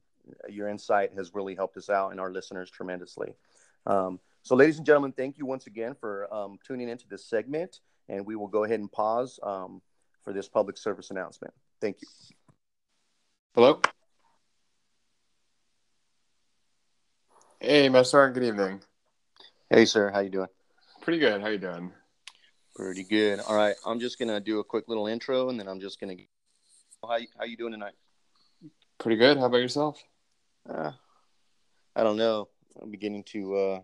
[0.48, 3.34] your insight has really helped us out and our listeners tremendously.
[3.86, 7.80] Um, so, ladies and gentlemen, thank you once again for um, tuning into this segment,
[8.08, 9.82] and we will go ahead and pause um,
[10.24, 11.52] for this public service announcement.
[11.80, 12.08] Thank you.
[13.54, 13.80] Hello.
[17.58, 18.30] Hey, Master.
[18.30, 18.82] Good evening.
[19.70, 20.10] Hey, sir.
[20.10, 20.48] How you doing?
[21.00, 21.40] Pretty good.
[21.40, 21.92] How you doing?
[22.76, 23.40] Pretty good.
[23.40, 26.16] All right, I'm just gonna do a quick little intro, and then I'm just gonna.
[27.02, 27.94] How you, how you doing tonight?
[28.98, 29.38] Pretty good.
[29.38, 30.02] How about yourself?
[30.68, 30.92] Uh,
[31.96, 32.48] I don't know.
[32.80, 33.82] I'm beginning to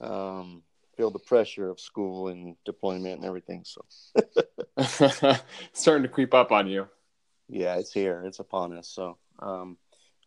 [0.00, 0.62] uh, um,
[0.96, 3.64] feel the pressure of school and deployment and everything.
[3.64, 3.84] So,
[5.72, 6.88] starting to creep up on you.
[7.48, 8.22] Yeah, it's here.
[8.24, 8.88] It's upon us.
[8.88, 9.76] So, um,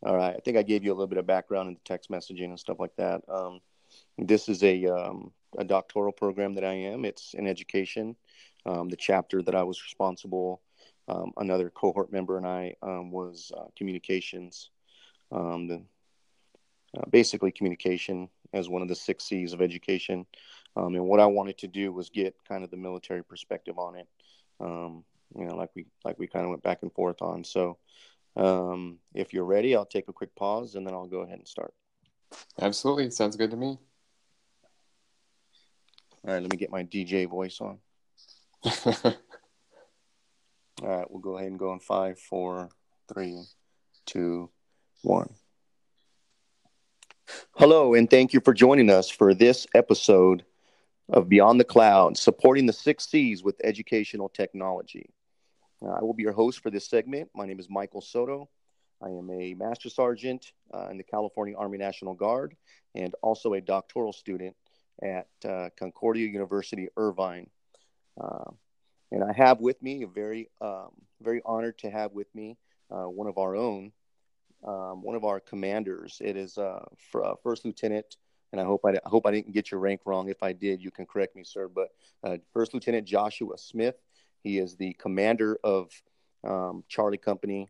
[0.04, 0.36] all right.
[0.36, 2.60] I think I gave you a little bit of background in the text messaging and
[2.60, 3.22] stuff like that.
[3.30, 3.62] Um,
[4.18, 7.06] this is a um, a doctoral program that I am.
[7.06, 8.16] It's in education.
[8.66, 10.62] Um, the chapter that I was responsible,
[11.08, 14.70] um, another cohort member and I um, was uh, communications.
[15.32, 15.82] The,
[16.96, 20.26] uh, basically, communication as one of the six C's of education.
[20.76, 24.08] And what I wanted to do was get kind of the military perspective on it.
[24.64, 25.04] Um,
[25.38, 27.44] you know, like we like we kind of went back and forth on.
[27.44, 27.78] So,
[28.36, 31.74] if you're ready, I'll take a quick pause and then I'll go ahead and start.
[32.60, 33.78] Absolutely, sounds good to me.
[36.26, 37.80] All right, let me get my DJ voice on.
[40.82, 42.70] All right, we'll go ahead and go in five, four,
[43.14, 43.44] three,
[44.06, 44.50] two,
[45.02, 45.34] one.
[47.56, 50.46] Hello, and thank you for joining us for this episode
[51.14, 55.12] of Beyond the Cloud, supporting the six C's with educational technology.
[55.80, 57.30] Uh, I will be your host for this segment.
[57.36, 58.50] My name is Michael Soto.
[59.00, 62.56] I am a Master Sergeant uh, in the California Army National Guard
[62.96, 64.56] and also a doctoral student
[65.04, 67.48] at uh, Concordia University, Irvine.
[68.20, 68.52] Uh,
[69.12, 70.90] and I have with me a very, um,
[71.22, 72.58] very honored to have with me
[72.90, 73.92] uh, one of our own,
[74.66, 76.20] um, one of our commanders.
[76.24, 76.86] It is uh,
[77.44, 78.18] First Lieutenant,
[78.54, 80.30] and I hope I, I, hope I didn't get your rank wrong.
[80.30, 81.68] If I did, you can correct me, sir.
[81.68, 81.90] But
[82.24, 83.96] uh, First Lieutenant Joshua Smith,
[84.44, 85.90] he is the commander of
[86.48, 87.68] um, Charlie Company,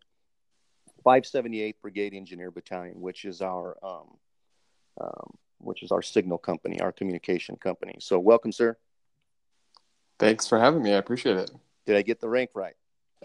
[1.06, 4.18] 578th Brigade Engineer Battalion, which is our um,
[5.00, 7.96] um, which is our signal company, our communication company.
[8.00, 8.78] So, welcome, sir.
[10.20, 10.94] Thanks for having me.
[10.94, 11.50] I appreciate it.
[11.86, 12.76] Did I get the rank right?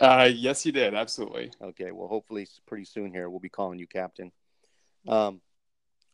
[0.00, 0.94] Uh, yes, you did.
[0.94, 1.50] Absolutely.
[1.60, 1.90] Okay.
[1.90, 4.30] Well, hopefully, pretty soon here, we'll be calling you captain.
[5.08, 5.40] Um,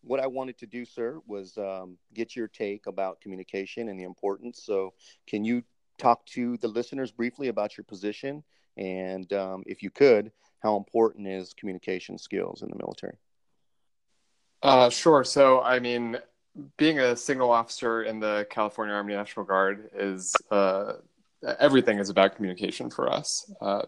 [0.05, 4.05] what I wanted to do, sir, was um, get your take about communication and the
[4.05, 4.63] importance.
[4.63, 4.93] So,
[5.27, 5.63] can you
[5.99, 8.43] talk to the listeners briefly about your position?
[8.77, 13.17] And um, if you could, how important is communication skills in the military?
[14.63, 15.25] Uh, sure.
[15.25, 16.19] So, I mean,
[16.77, 20.95] being a signal officer in the California Army National Guard is uh,
[21.61, 23.51] everything is about communication for us.
[23.61, 23.83] Uh,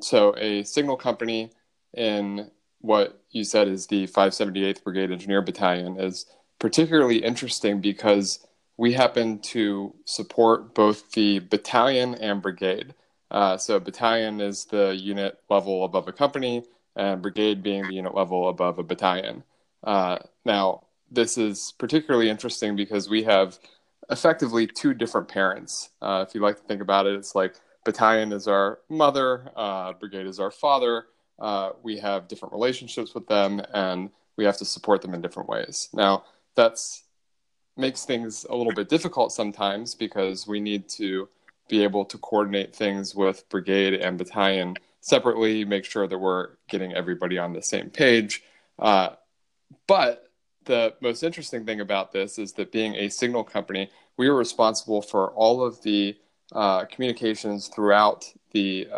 [0.00, 1.50] so, a signal company
[1.94, 6.26] in what you said is the 578th Brigade Engineer Battalion is
[6.58, 12.94] particularly interesting because we happen to support both the battalion and brigade.
[13.30, 16.64] Uh, so, battalion is the unit level above a company,
[16.96, 19.42] and brigade being the unit level above a battalion.
[19.84, 23.58] Uh, now, this is particularly interesting because we have
[24.10, 25.90] effectively two different parents.
[26.00, 27.54] Uh, if you like to think about it, it's like
[27.84, 31.06] battalion is our mother, uh, brigade is our father.
[31.38, 35.48] Uh, we have different relationships with them, and we have to support them in different
[35.48, 35.88] ways.
[35.92, 36.24] Now,
[36.54, 37.04] that's
[37.76, 41.28] makes things a little bit difficult sometimes because we need to
[41.68, 46.92] be able to coordinate things with brigade and battalion separately, make sure that we're getting
[46.92, 48.42] everybody on the same page.
[48.78, 49.10] Uh,
[49.86, 50.30] but
[50.64, 55.00] the most interesting thing about this is that being a signal company, we are responsible
[55.00, 56.16] for all of the
[56.52, 58.88] uh, communications throughout the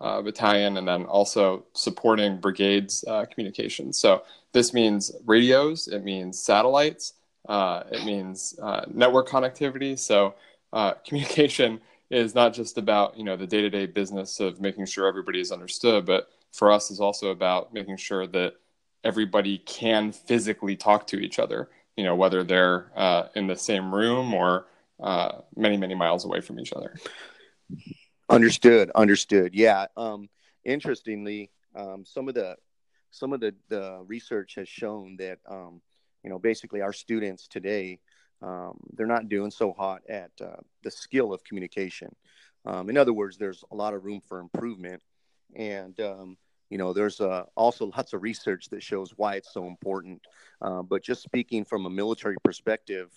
[0.00, 3.98] uh, battalion and then also supporting brigades uh, communications.
[3.98, 4.22] So
[4.52, 7.14] this means radios, it means satellites,
[7.48, 9.98] uh, it means uh, network connectivity.
[9.98, 10.34] So
[10.72, 11.80] uh, communication
[12.10, 16.06] is not just about you know the day-to-day business of making sure everybody is understood,
[16.06, 18.54] but for us is also about making sure that
[19.02, 21.68] everybody can physically talk to each other.
[21.96, 24.66] You know whether they're uh, in the same room or
[25.56, 26.94] many many miles away from each other.
[28.28, 28.90] Understood.
[28.94, 29.54] Understood.
[29.54, 29.86] Yeah.
[29.96, 30.28] Um,
[30.64, 32.56] interestingly, um, some of the
[33.10, 35.80] some of the, the research has shown that um,
[36.22, 38.00] you know basically our students today
[38.42, 42.14] um, they're not doing so hot at uh, the skill of communication.
[42.66, 45.02] Um, in other words, there's a lot of room for improvement,
[45.54, 46.36] and um,
[46.68, 50.20] you know there's uh, also lots of research that shows why it's so important.
[50.60, 53.08] Uh, but just speaking from a military perspective,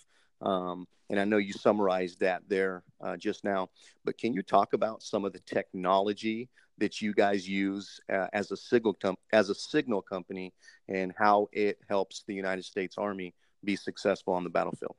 [0.42, 3.68] um, and I know you summarized that there uh, just now,
[4.04, 8.50] but can you talk about some of the technology that you guys use uh, as
[8.50, 10.52] a signal com- as a signal company
[10.88, 13.34] and how it helps the United States Army
[13.64, 14.96] be successful on the battlefield?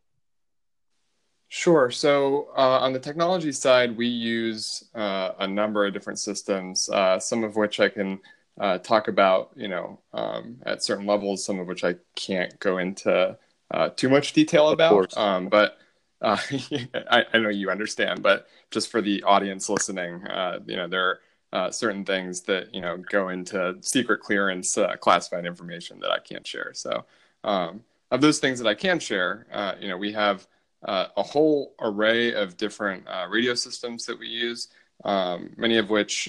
[1.47, 1.91] Sure.
[1.91, 7.19] So uh, on the technology side, we use uh, a number of different systems, uh,
[7.19, 8.19] some of which I can
[8.59, 12.77] uh, talk about, you know, um, at certain levels, some of which I can't go
[12.77, 13.37] into
[13.71, 15.15] uh, too much detail about.
[15.17, 15.77] Um, but
[16.21, 16.37] uh,
[17.11, 18.21] I, I, know you understand.
[18.21, 21.19] But just for the audience listening, uh, you know, there are
[21.53, 26.19] uh, certain things that you know go into secret clearance, uh, classified information that I
[26.19, 26.71] can't share.
[26.73, 27.05] So,
[27.43, 30.47] um, of those things that I can share, uh, you know, we have
[30.83, 34.67] a whole array of different radio systems that we use.
[35.03, 36.27] Um, many of which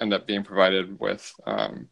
[0.00, 1.88] end up being provided with um,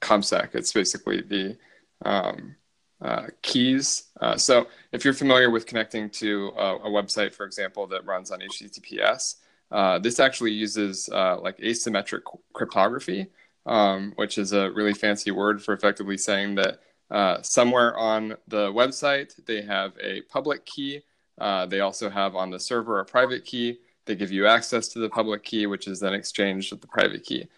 [0.00, 0.56] ComSec.
[0.56, 1.56] It's basically the
[2.04, 2.56] um,
[3.04, 4.04] uh, keys.
[4.22, 8.30] Uh, so if you're familiar with connecting to a, a, website, for example, that runs
[8.30, 9.36] on HTTPS,
[9.70, 12.22] uh, this actually uses uh, like asymmetric
[12.54, 13.26] cryptography,
[13.66, 16.80] um, which is a really fancy word for effectively saying that
[17.10, 21.02] uh, somewhere on the website they have a public key.
[21.38, 23.76] Uh, they also have on the server a private key.
[24.06, 27.22] They give you access to the public key, which is then exchanged with the private
[27.22, 27.48] key.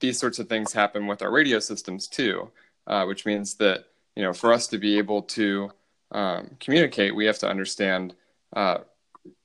[0.00, 2.50] these sorts of things happen with our radio systems too,
[3.04, 3.84] which means that
[4.18, 5.70] you know, for us to be able to
[6.10, 8.16] um, communicate, we have to understand,
[8.56, 8.78] uh,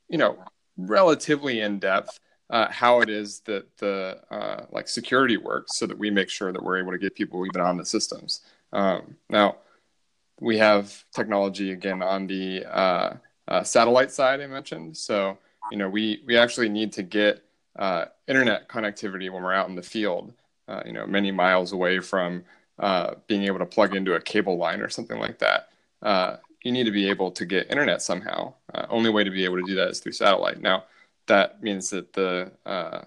[0.09, 0.35] you know,
[0.77, 2.19] relatively in depth
[2.49, 6.51] uh, how it is that the uh, like security works, so that we make sure
[6.51, 8.41] that we're able to get people even on the systems.
[8.71, 9.57] Um, now,
[10.41, 13.13] we have technology again on the uh,
[13.47, 14.97] uh, satellite side I mentioned.
[14.97, 15.37] So,
[15.69, 17.43] you know, we we actually need to get
[17.75, 20.33] uh, internet connectivity when we're out in the field.
[20.83, 22.43] you know, many miles away from
[22.79, 25.69] uh, being able to plug into a cable line or something like that.
[26.01, 28.53] Uh, you need to be able to get internet somehow.
[28.73, 30.61] Uh, only way to be able to do that is through satellite.
[30.61, 30.85] Now,
[31.27, 33.01] that means that the uh,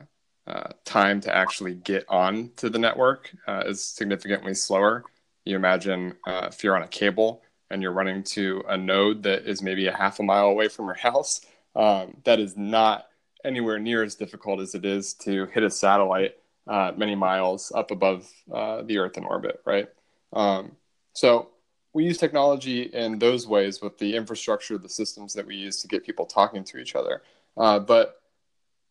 [0.46, 5.04] uh, time to actually get on to the network is significantly slower.
[5.44, 9.62] You imagine if you're on a cable and you're running to a node that is
[9.62, 11.40] maybe a half a mile away from your house,
[11.74, 13.06] um, that is not
[13.44, 16.36] anywhere near as difficult as it is to hit a satellite
[16.66, 19.88] uh, many miles up above uh, the Earth in orbit, right?
[20.32, 20.72] Um,
[21.12, 21.50] so
[21.92, 25.88] we use technology in those ways with the infrastructure, the systems that we use to
[25.88, 27.22] get people talking to each other.
[27.56, 28.20] Uh, but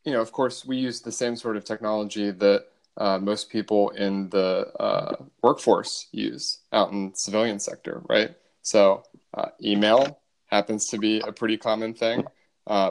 [0.05, 2.67] you know, of course, we use the same sort of technology that
[2.97, 8.36] uh, most people in the uh, workforce use out in the civilian sector, right?
[8.61, 9.03] So
[9.34, 12.23] uh, email happens to be a pretty common thing.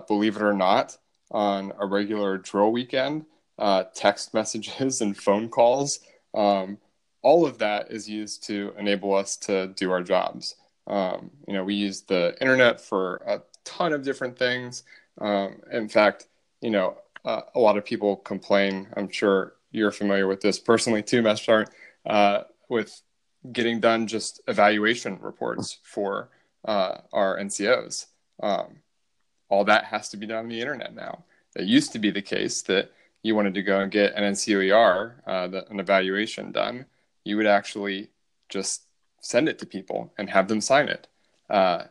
[0.06, 0.98] believe it or not,
[1.30, 3.24] on a regular drill weekend,
[3.58, 6.00] uh, text messages and phone calls.
[6.34, 6.78] Um,
[7.22, 10.56] all of that is used to enable us to do our jobs.
[10.86, 14.82] Um, you know, we use the internet for a ton of different things.
[15.20, 16.26] Um, in fact,
[16.60, 18.88] you know, uh, a lot of people complain.
[18.96, 21.66] I'm sure you're familiar with this personally too, Meshar,
[22.04, 23.00] uh, with
[23.52, 26.28] getting done just evaluation reports for
[26.64, 28.06] uh, our NCOs.
[28.42, 28.80] Um,
[29.48, 31.24] all that has to be done on the internet now.
[31.56, 32.90] It used to be the case that
[33.24, 36.84] you wanted to go and get an NCOER, uh, the, an evaluation done,
[37.24, 38.10] you would actually
[38.50, 38.82] just
[39.20, 41.08] send it to people and have them sign it.
[41.48, 41.84] Uh,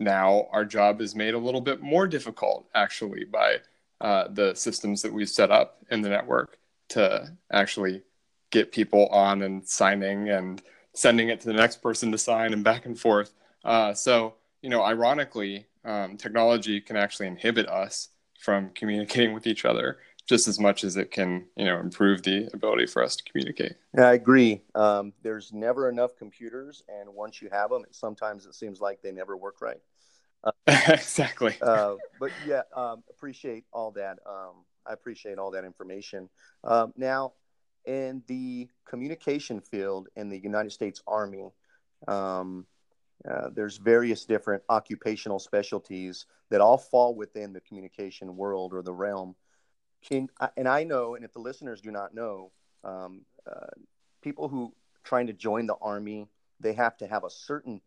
[0.00, 3.58] now our job is made a little bit more difficult, actually, by
[4.00, 8.02] uh, the systems that we've set up in the network to actually
[8.50, 10.60] get people on and signing and
[10.92, 13.32] sending it to the next person to sign and back and forth.
[13.64, 18.08] Uh, so, you know, ironically, um, technology can actually inhibit us
[18.40, 19.98] from communicating with each other
[20.28, 23.72] just as much as it can, you know, improve the ability for us to communicate.
[23.96, 24.62] Yeah, I agree.
[24.74, 29.12] Um, there's never enough computers, and once you have them, sometimes it seems like they
[29.12, 29.80] never work right.
[30.42, 30.52] Uh,
[30.88, 31.54] exactly.
[31.60, 34.18] Uh, but yeah, um, appreciate all that.
[34.24, 36.30] Um, I appreciate all that information.
[36.64, 37.34] Um, now,
[37.84, 41.50] in the communication field in the United States Army,
[42.08, 42.66] um,
[43.28, 48.92] uh, there's various different occupational specialties that all fall within the communication world or the
[48.92, 49.36] realm.
[50.02, 52.52] Can, and I know, and if the listeners do not know,
[52.84, 53.66] um, uh,
[54.22, 54.72] people who
[55.04, 56.28] trying to join the army,
[56.58, 57.80] they have to have a certain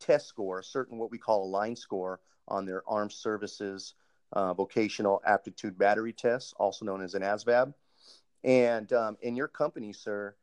[0.00, 3.94] test score, a certain what we call a line score on their armed services
[4.32, 7.74] uh, vocational aptitude battery test, also known as an ASVAB.
[8.44, 10.34] And um, in your company, sir,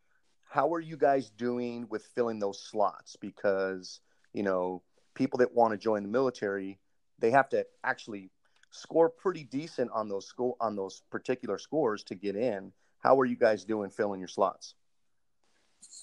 [0.47, 3.16] how are you guys doing with filling those slots?
[3.16, 3.99] Because
[4.34, 4.82] you know,
[5.16, 6.80] people that want to join the military,
[7.18, 8.30] they have to actually
[8.72, 12.72] score pretty decent on those school on those particular scores to get in.
[12.99, 14.76] How are you guys doing filling your slots?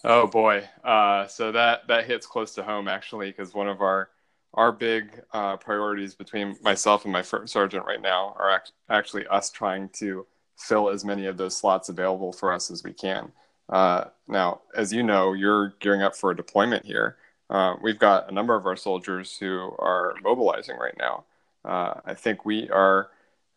[0.04, 4.10] Oh boy, uh, so that that hits close to home actually, because one of our
[4.54, 9.26] our big uh, priorities between myself and my first sergeant right now are act- actually
[9.26, 13.30] us trying to fill as many of those slots available for us as we can.
[13.68, 17.16] Uh, now, as you know, you're gearing up for a deployment here.
[17.50, 21.24] Uh, we've got a number of our soldiers who are mobilizing right now.
[21.66, 23.10] Uh, I think we are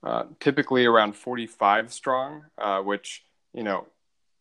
[0.03, 3.86] uh, typically around 45 strong, uh, which you know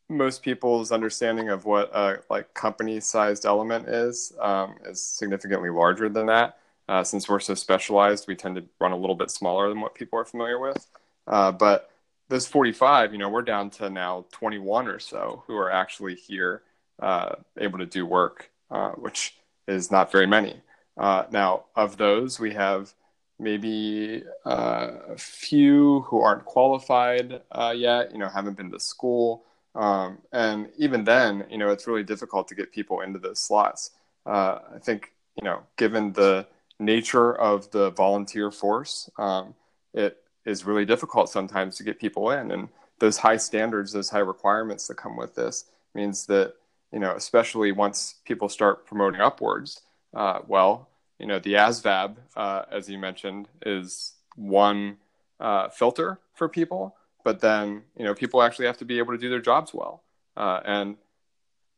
[0.08, 6.26] most people's understanding of what a like company-sized element is um, is significantly larger than
[6.26, 6.58] that.
[6.88, 9.94] Uh, since we're so specialized, we tend to run a little bit smaller than what
[9.94, 10.86] people are familiar with.
[11.26, 11.90] Uh, but
[12.30, 16.62] those 45, you know, we're down to now 21 or so who are actually here
[17.58, 18.50] able to do work,
[18.96, 20.62] which is not very many.
[20.98, 22.92] Uh, now, of those, we have
[23.38, 29.44] maybe uh, a few who aren't qualified uh, yet, you know, haven't been to school.
[29.74, 33.90] Um, and even then, you know, it's really difficult to get people into those slots.
[34.26, 36.46] Uh, I think, you know, given the
[36.80, 39.54] nature of the volunteer force, um,
[39.94, 42.50] it is really difficult sometimes to get people in.
[42.50, 42.68] And
[42.98, 46.54] those high standards, those high requirements that come with this means that
[46.92, 49.82] you know, especially once people start promoting upwards,
[50.14, 54.98] uh, well, you know, the ASVAB, uh, as you mentioned, is one
[55.40, 59.18] uh, filter for people, but then, you know, people actually have to be able to
[59.18, 60.02] do their jobs well.
[60.36, 60.96] Uh, and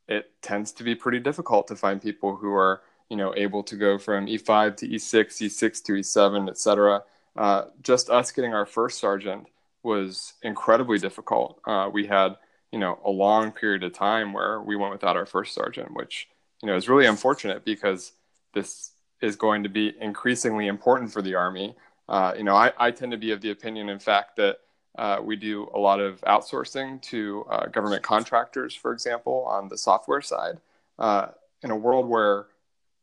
[0.09, 3.77] it tends to be pretty difficult to find people who are, you know, able to
[3.77, 7.03] go from E5 to E6, E6 to E7, et cetera.
[7.37, 9.47] Uh, just us getting our first sergeant
[9.83, 11.61] was incredibly difficult.
[11.67, 12.37] Uh, we had
[12.73, 16.29] you know, a long period of time where we went without our first sergeant, which,
[16.63, 18.13] you know, is really unfortunate because
[18.55, 21.75] this is going to be increasingly important for the Army.
[22.09, 24.59] Uh, you know, I, I, tend to be of the opinion, in fact, that
[24.99, 29.79] uh, we do a lot of outsourcing to uh, government contractors, for example, on the
[29.79, 30.59] software side.
[30.99, 31.29] Uh,
[31.63, 32.47] in a world where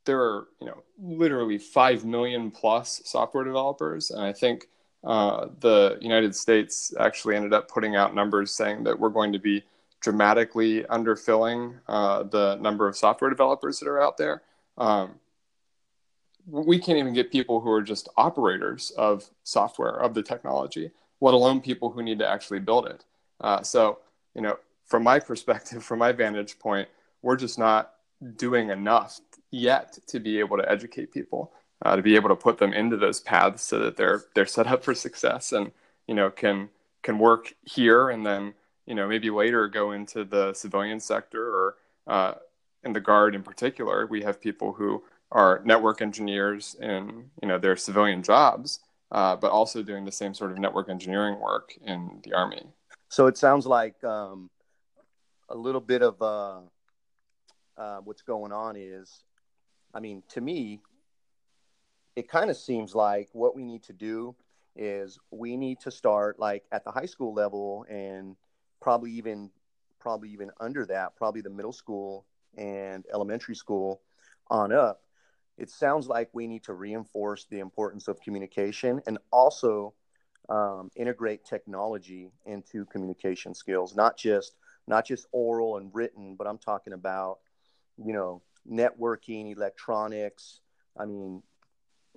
[0.06, 4.68] there are, you know, literally 5 million plus software developers, and I think
[5.04, 9.40] uh, the United States actually ended up putting out numbers saying that we're going to
[9.40, 9.64] be
[10.02, 14.42] dramatically underfilling uh, the number of software developers that are out there.
[14.78, 15.16] Um,
[16.50, 20.92] we can't even get people who are just operators of software of the technology,
[21.22, 23.06] let alone people who need to actually build it.
[23.42, 24.00] Uh, so,
[24.34, 26.88] you know, from my perspective, from my vantage point,
[27.22, 27.94] we're just not
[28.36, 29.20] doing enough
[29.52, 31.52] yet to be able to educate people
[31.84, 34.68] uh, to be able to put them into those paths so that they're they're set
[34.68, 35.72] up for success and
[36.08, 36.70] you know can
[37.04, 38.54] can work here and then
[38.86, 41.76] you know maybe later go into the civilian sector or
[42.08, 42.34] uh,
[42.84, 47.58] in the guard in particular we have people who are network engineers in you know
[47.58, 48.80] their civilian jobs
[49.12, 52.64] uh, but also doing the same sort of network engineering work in the army.
[53.10, 54.50] So it sounds like um,
[55.50, 56.60] a little bit of uh,
[57.78, 59.24] uh what's going on is
[59.94, 60.82] i mean to me
[62.16, 64.36] it kind of seems like what we need to do
[64.76, 68.36] is we need to start like at the high school level and
[68.82, 69.52] probably even
[70.00, 72.26] probably even under that probably the middle school
[72.58, 74.02] and elementary school
[74.50, 75.02] on up
[75.58, 79.94] it sounds like we need to reinforce the importance of communication and also
[80.50, 84.56] um, integrate technology into communication skills not just
[84.88, 87.40] not just oral and written but i'm talking about
[87.98, 90.62] you know networking electronics
[90.98, 91.42] i mean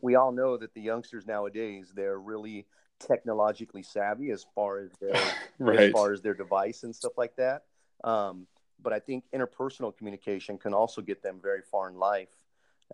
[0.01, 2.67] we all know that the youngsters nowadays they're really
[3.01, 5.21] technologically savvy as far as their
[5.59, 5.81] right.
[5.81, 7.65] as far as their device and stuff like that.
[8.05, 8.47] Um,
[8.83, 12.29] but I think interpersonal communication can also get them very far in life.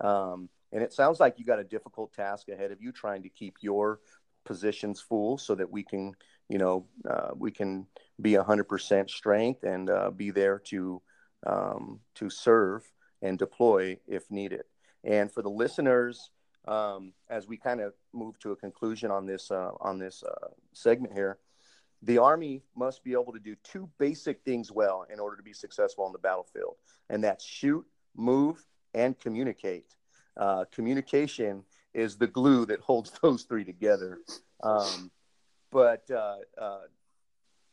[0.01, 3.29] Um, and it sounds like you got a difficult task ahead of you trying to
[3.29, 4.01] keep your
[4.45, 6.15] positions full so that we can,
[6.49, 7.87] you know, uh, we can
[8.21, 11.03] be 100% strength and uh, be there to
[11.47, 12.83] um, to serve
[13.23, 14.65] and deploy if needed.
[15.05, 16.31] And for the listeners
[16.67, 20.49] um, as we kind of move to a conclusion on this uh, on this uh,
[20.73, 21.39] segment here,
[22.03, 25.53] the Army must be able to do two basic things well in order to be
[25.53, 26.77] successful on the battlefield,
[27.09, 27.87] and that's shoot,
[28.17, 28.65] move,
[28.95, 29.95] and communicate.
[30.37, 31.63] Uh, communication
[31.95, 34.19] is the glue that holds those three together.
[34.63, 35.11] Um,
[35.73, 36.81] but uh, uh,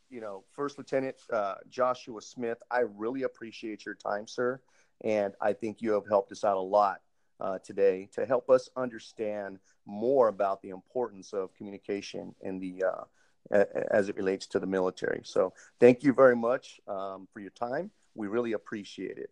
[0.10, 4.62] you know, First Lieutenant uh, Joshua Smith, I really appreciate your time, sir,
[5.04, 7.02] and I think you have helped us out a lot
[7.40, 13.66] uh, today to help us understand more about the importance of communication in the uh,
[13.92, 15.22] as it relates to the military.
[15.24, 17.92] So, thank you very much um, for your time.
[18.16, 19.32] We really appreciate it.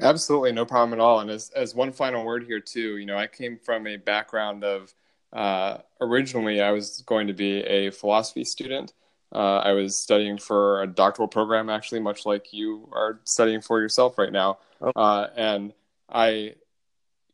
[0.00, 1.20] Absolutely, no problem at all.
[1.20, 4.64] And as as one final word here too, you know, I came from a background
[4.64, 4.92] of
[5.32, 8.92] uh, originally I was going to be a philosophy student.
[9.32, 13.80] Uh, I was studying for a doctoral program, actually, much like you are studying for
[13.80, 14.58] yourself right now.
[14.80, 14.92] Oh.
[14.94, 15.72] Uh, and
[16.08, 16.54] I,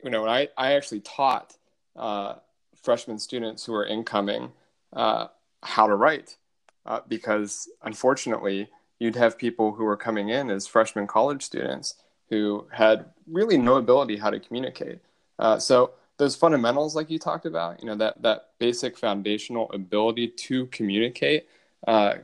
[0.03, 1.57] you know, I I actually taught
[1.97, 2.35] uh,
[2.83, 4.53] freshman students who are incoming
[4.93, 5.29] uh,
[5.63, 6.37] how to write,
[6.85, 11.95] uh, because unfortunately, you'd have people who were coming in as freshman college students
[12.31, 15.01] who had really no ability how to communicate.
[15.39, 20.29] Uh, so those fundamentals, like you talked about, you know, that that basic foundational ability
[20.29, 21.49] to communicate,
[21.87, 22.15] uh,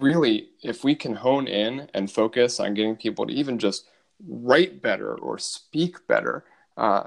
[0.00, 3.86] really, if we can hone in and focus on getting people to even just
[4.26, 6.44] write better or speak better,
[6.76, 7.04] uh,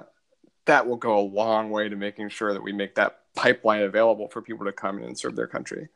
[0.66, 4.28] that will go a long way to making sure that we make that pipeline available
[4.28, 5.90] for people to come in and serve their country.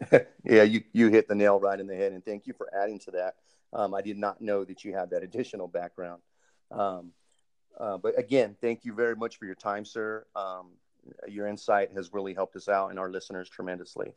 [0.44, 2.98] yeah, you you hit the nail right in the head, and thank you for adding
[3.00, 3.34] to that.
[3.72, 6.22] Um, I did not know that you had that additional background.
[6.70, 7.12] Um,
[7.78, 10.26] uh, but again, thank you very much for your time, sir.
[10.34, 10.72] Um,
[11.26, 14.14] your insight has really helped us out and our listeners tremendously.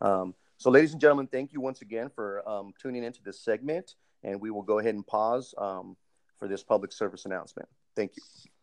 [0.00, 3.94] Um, so, ladies and gentlemen, thank you once again for um, tuning into this segment,
[4.22, 5.96] and we will go ahead and pause um,
[6.38, 7.68] for this public service announcement.
[7.96, 8.53] Thank you.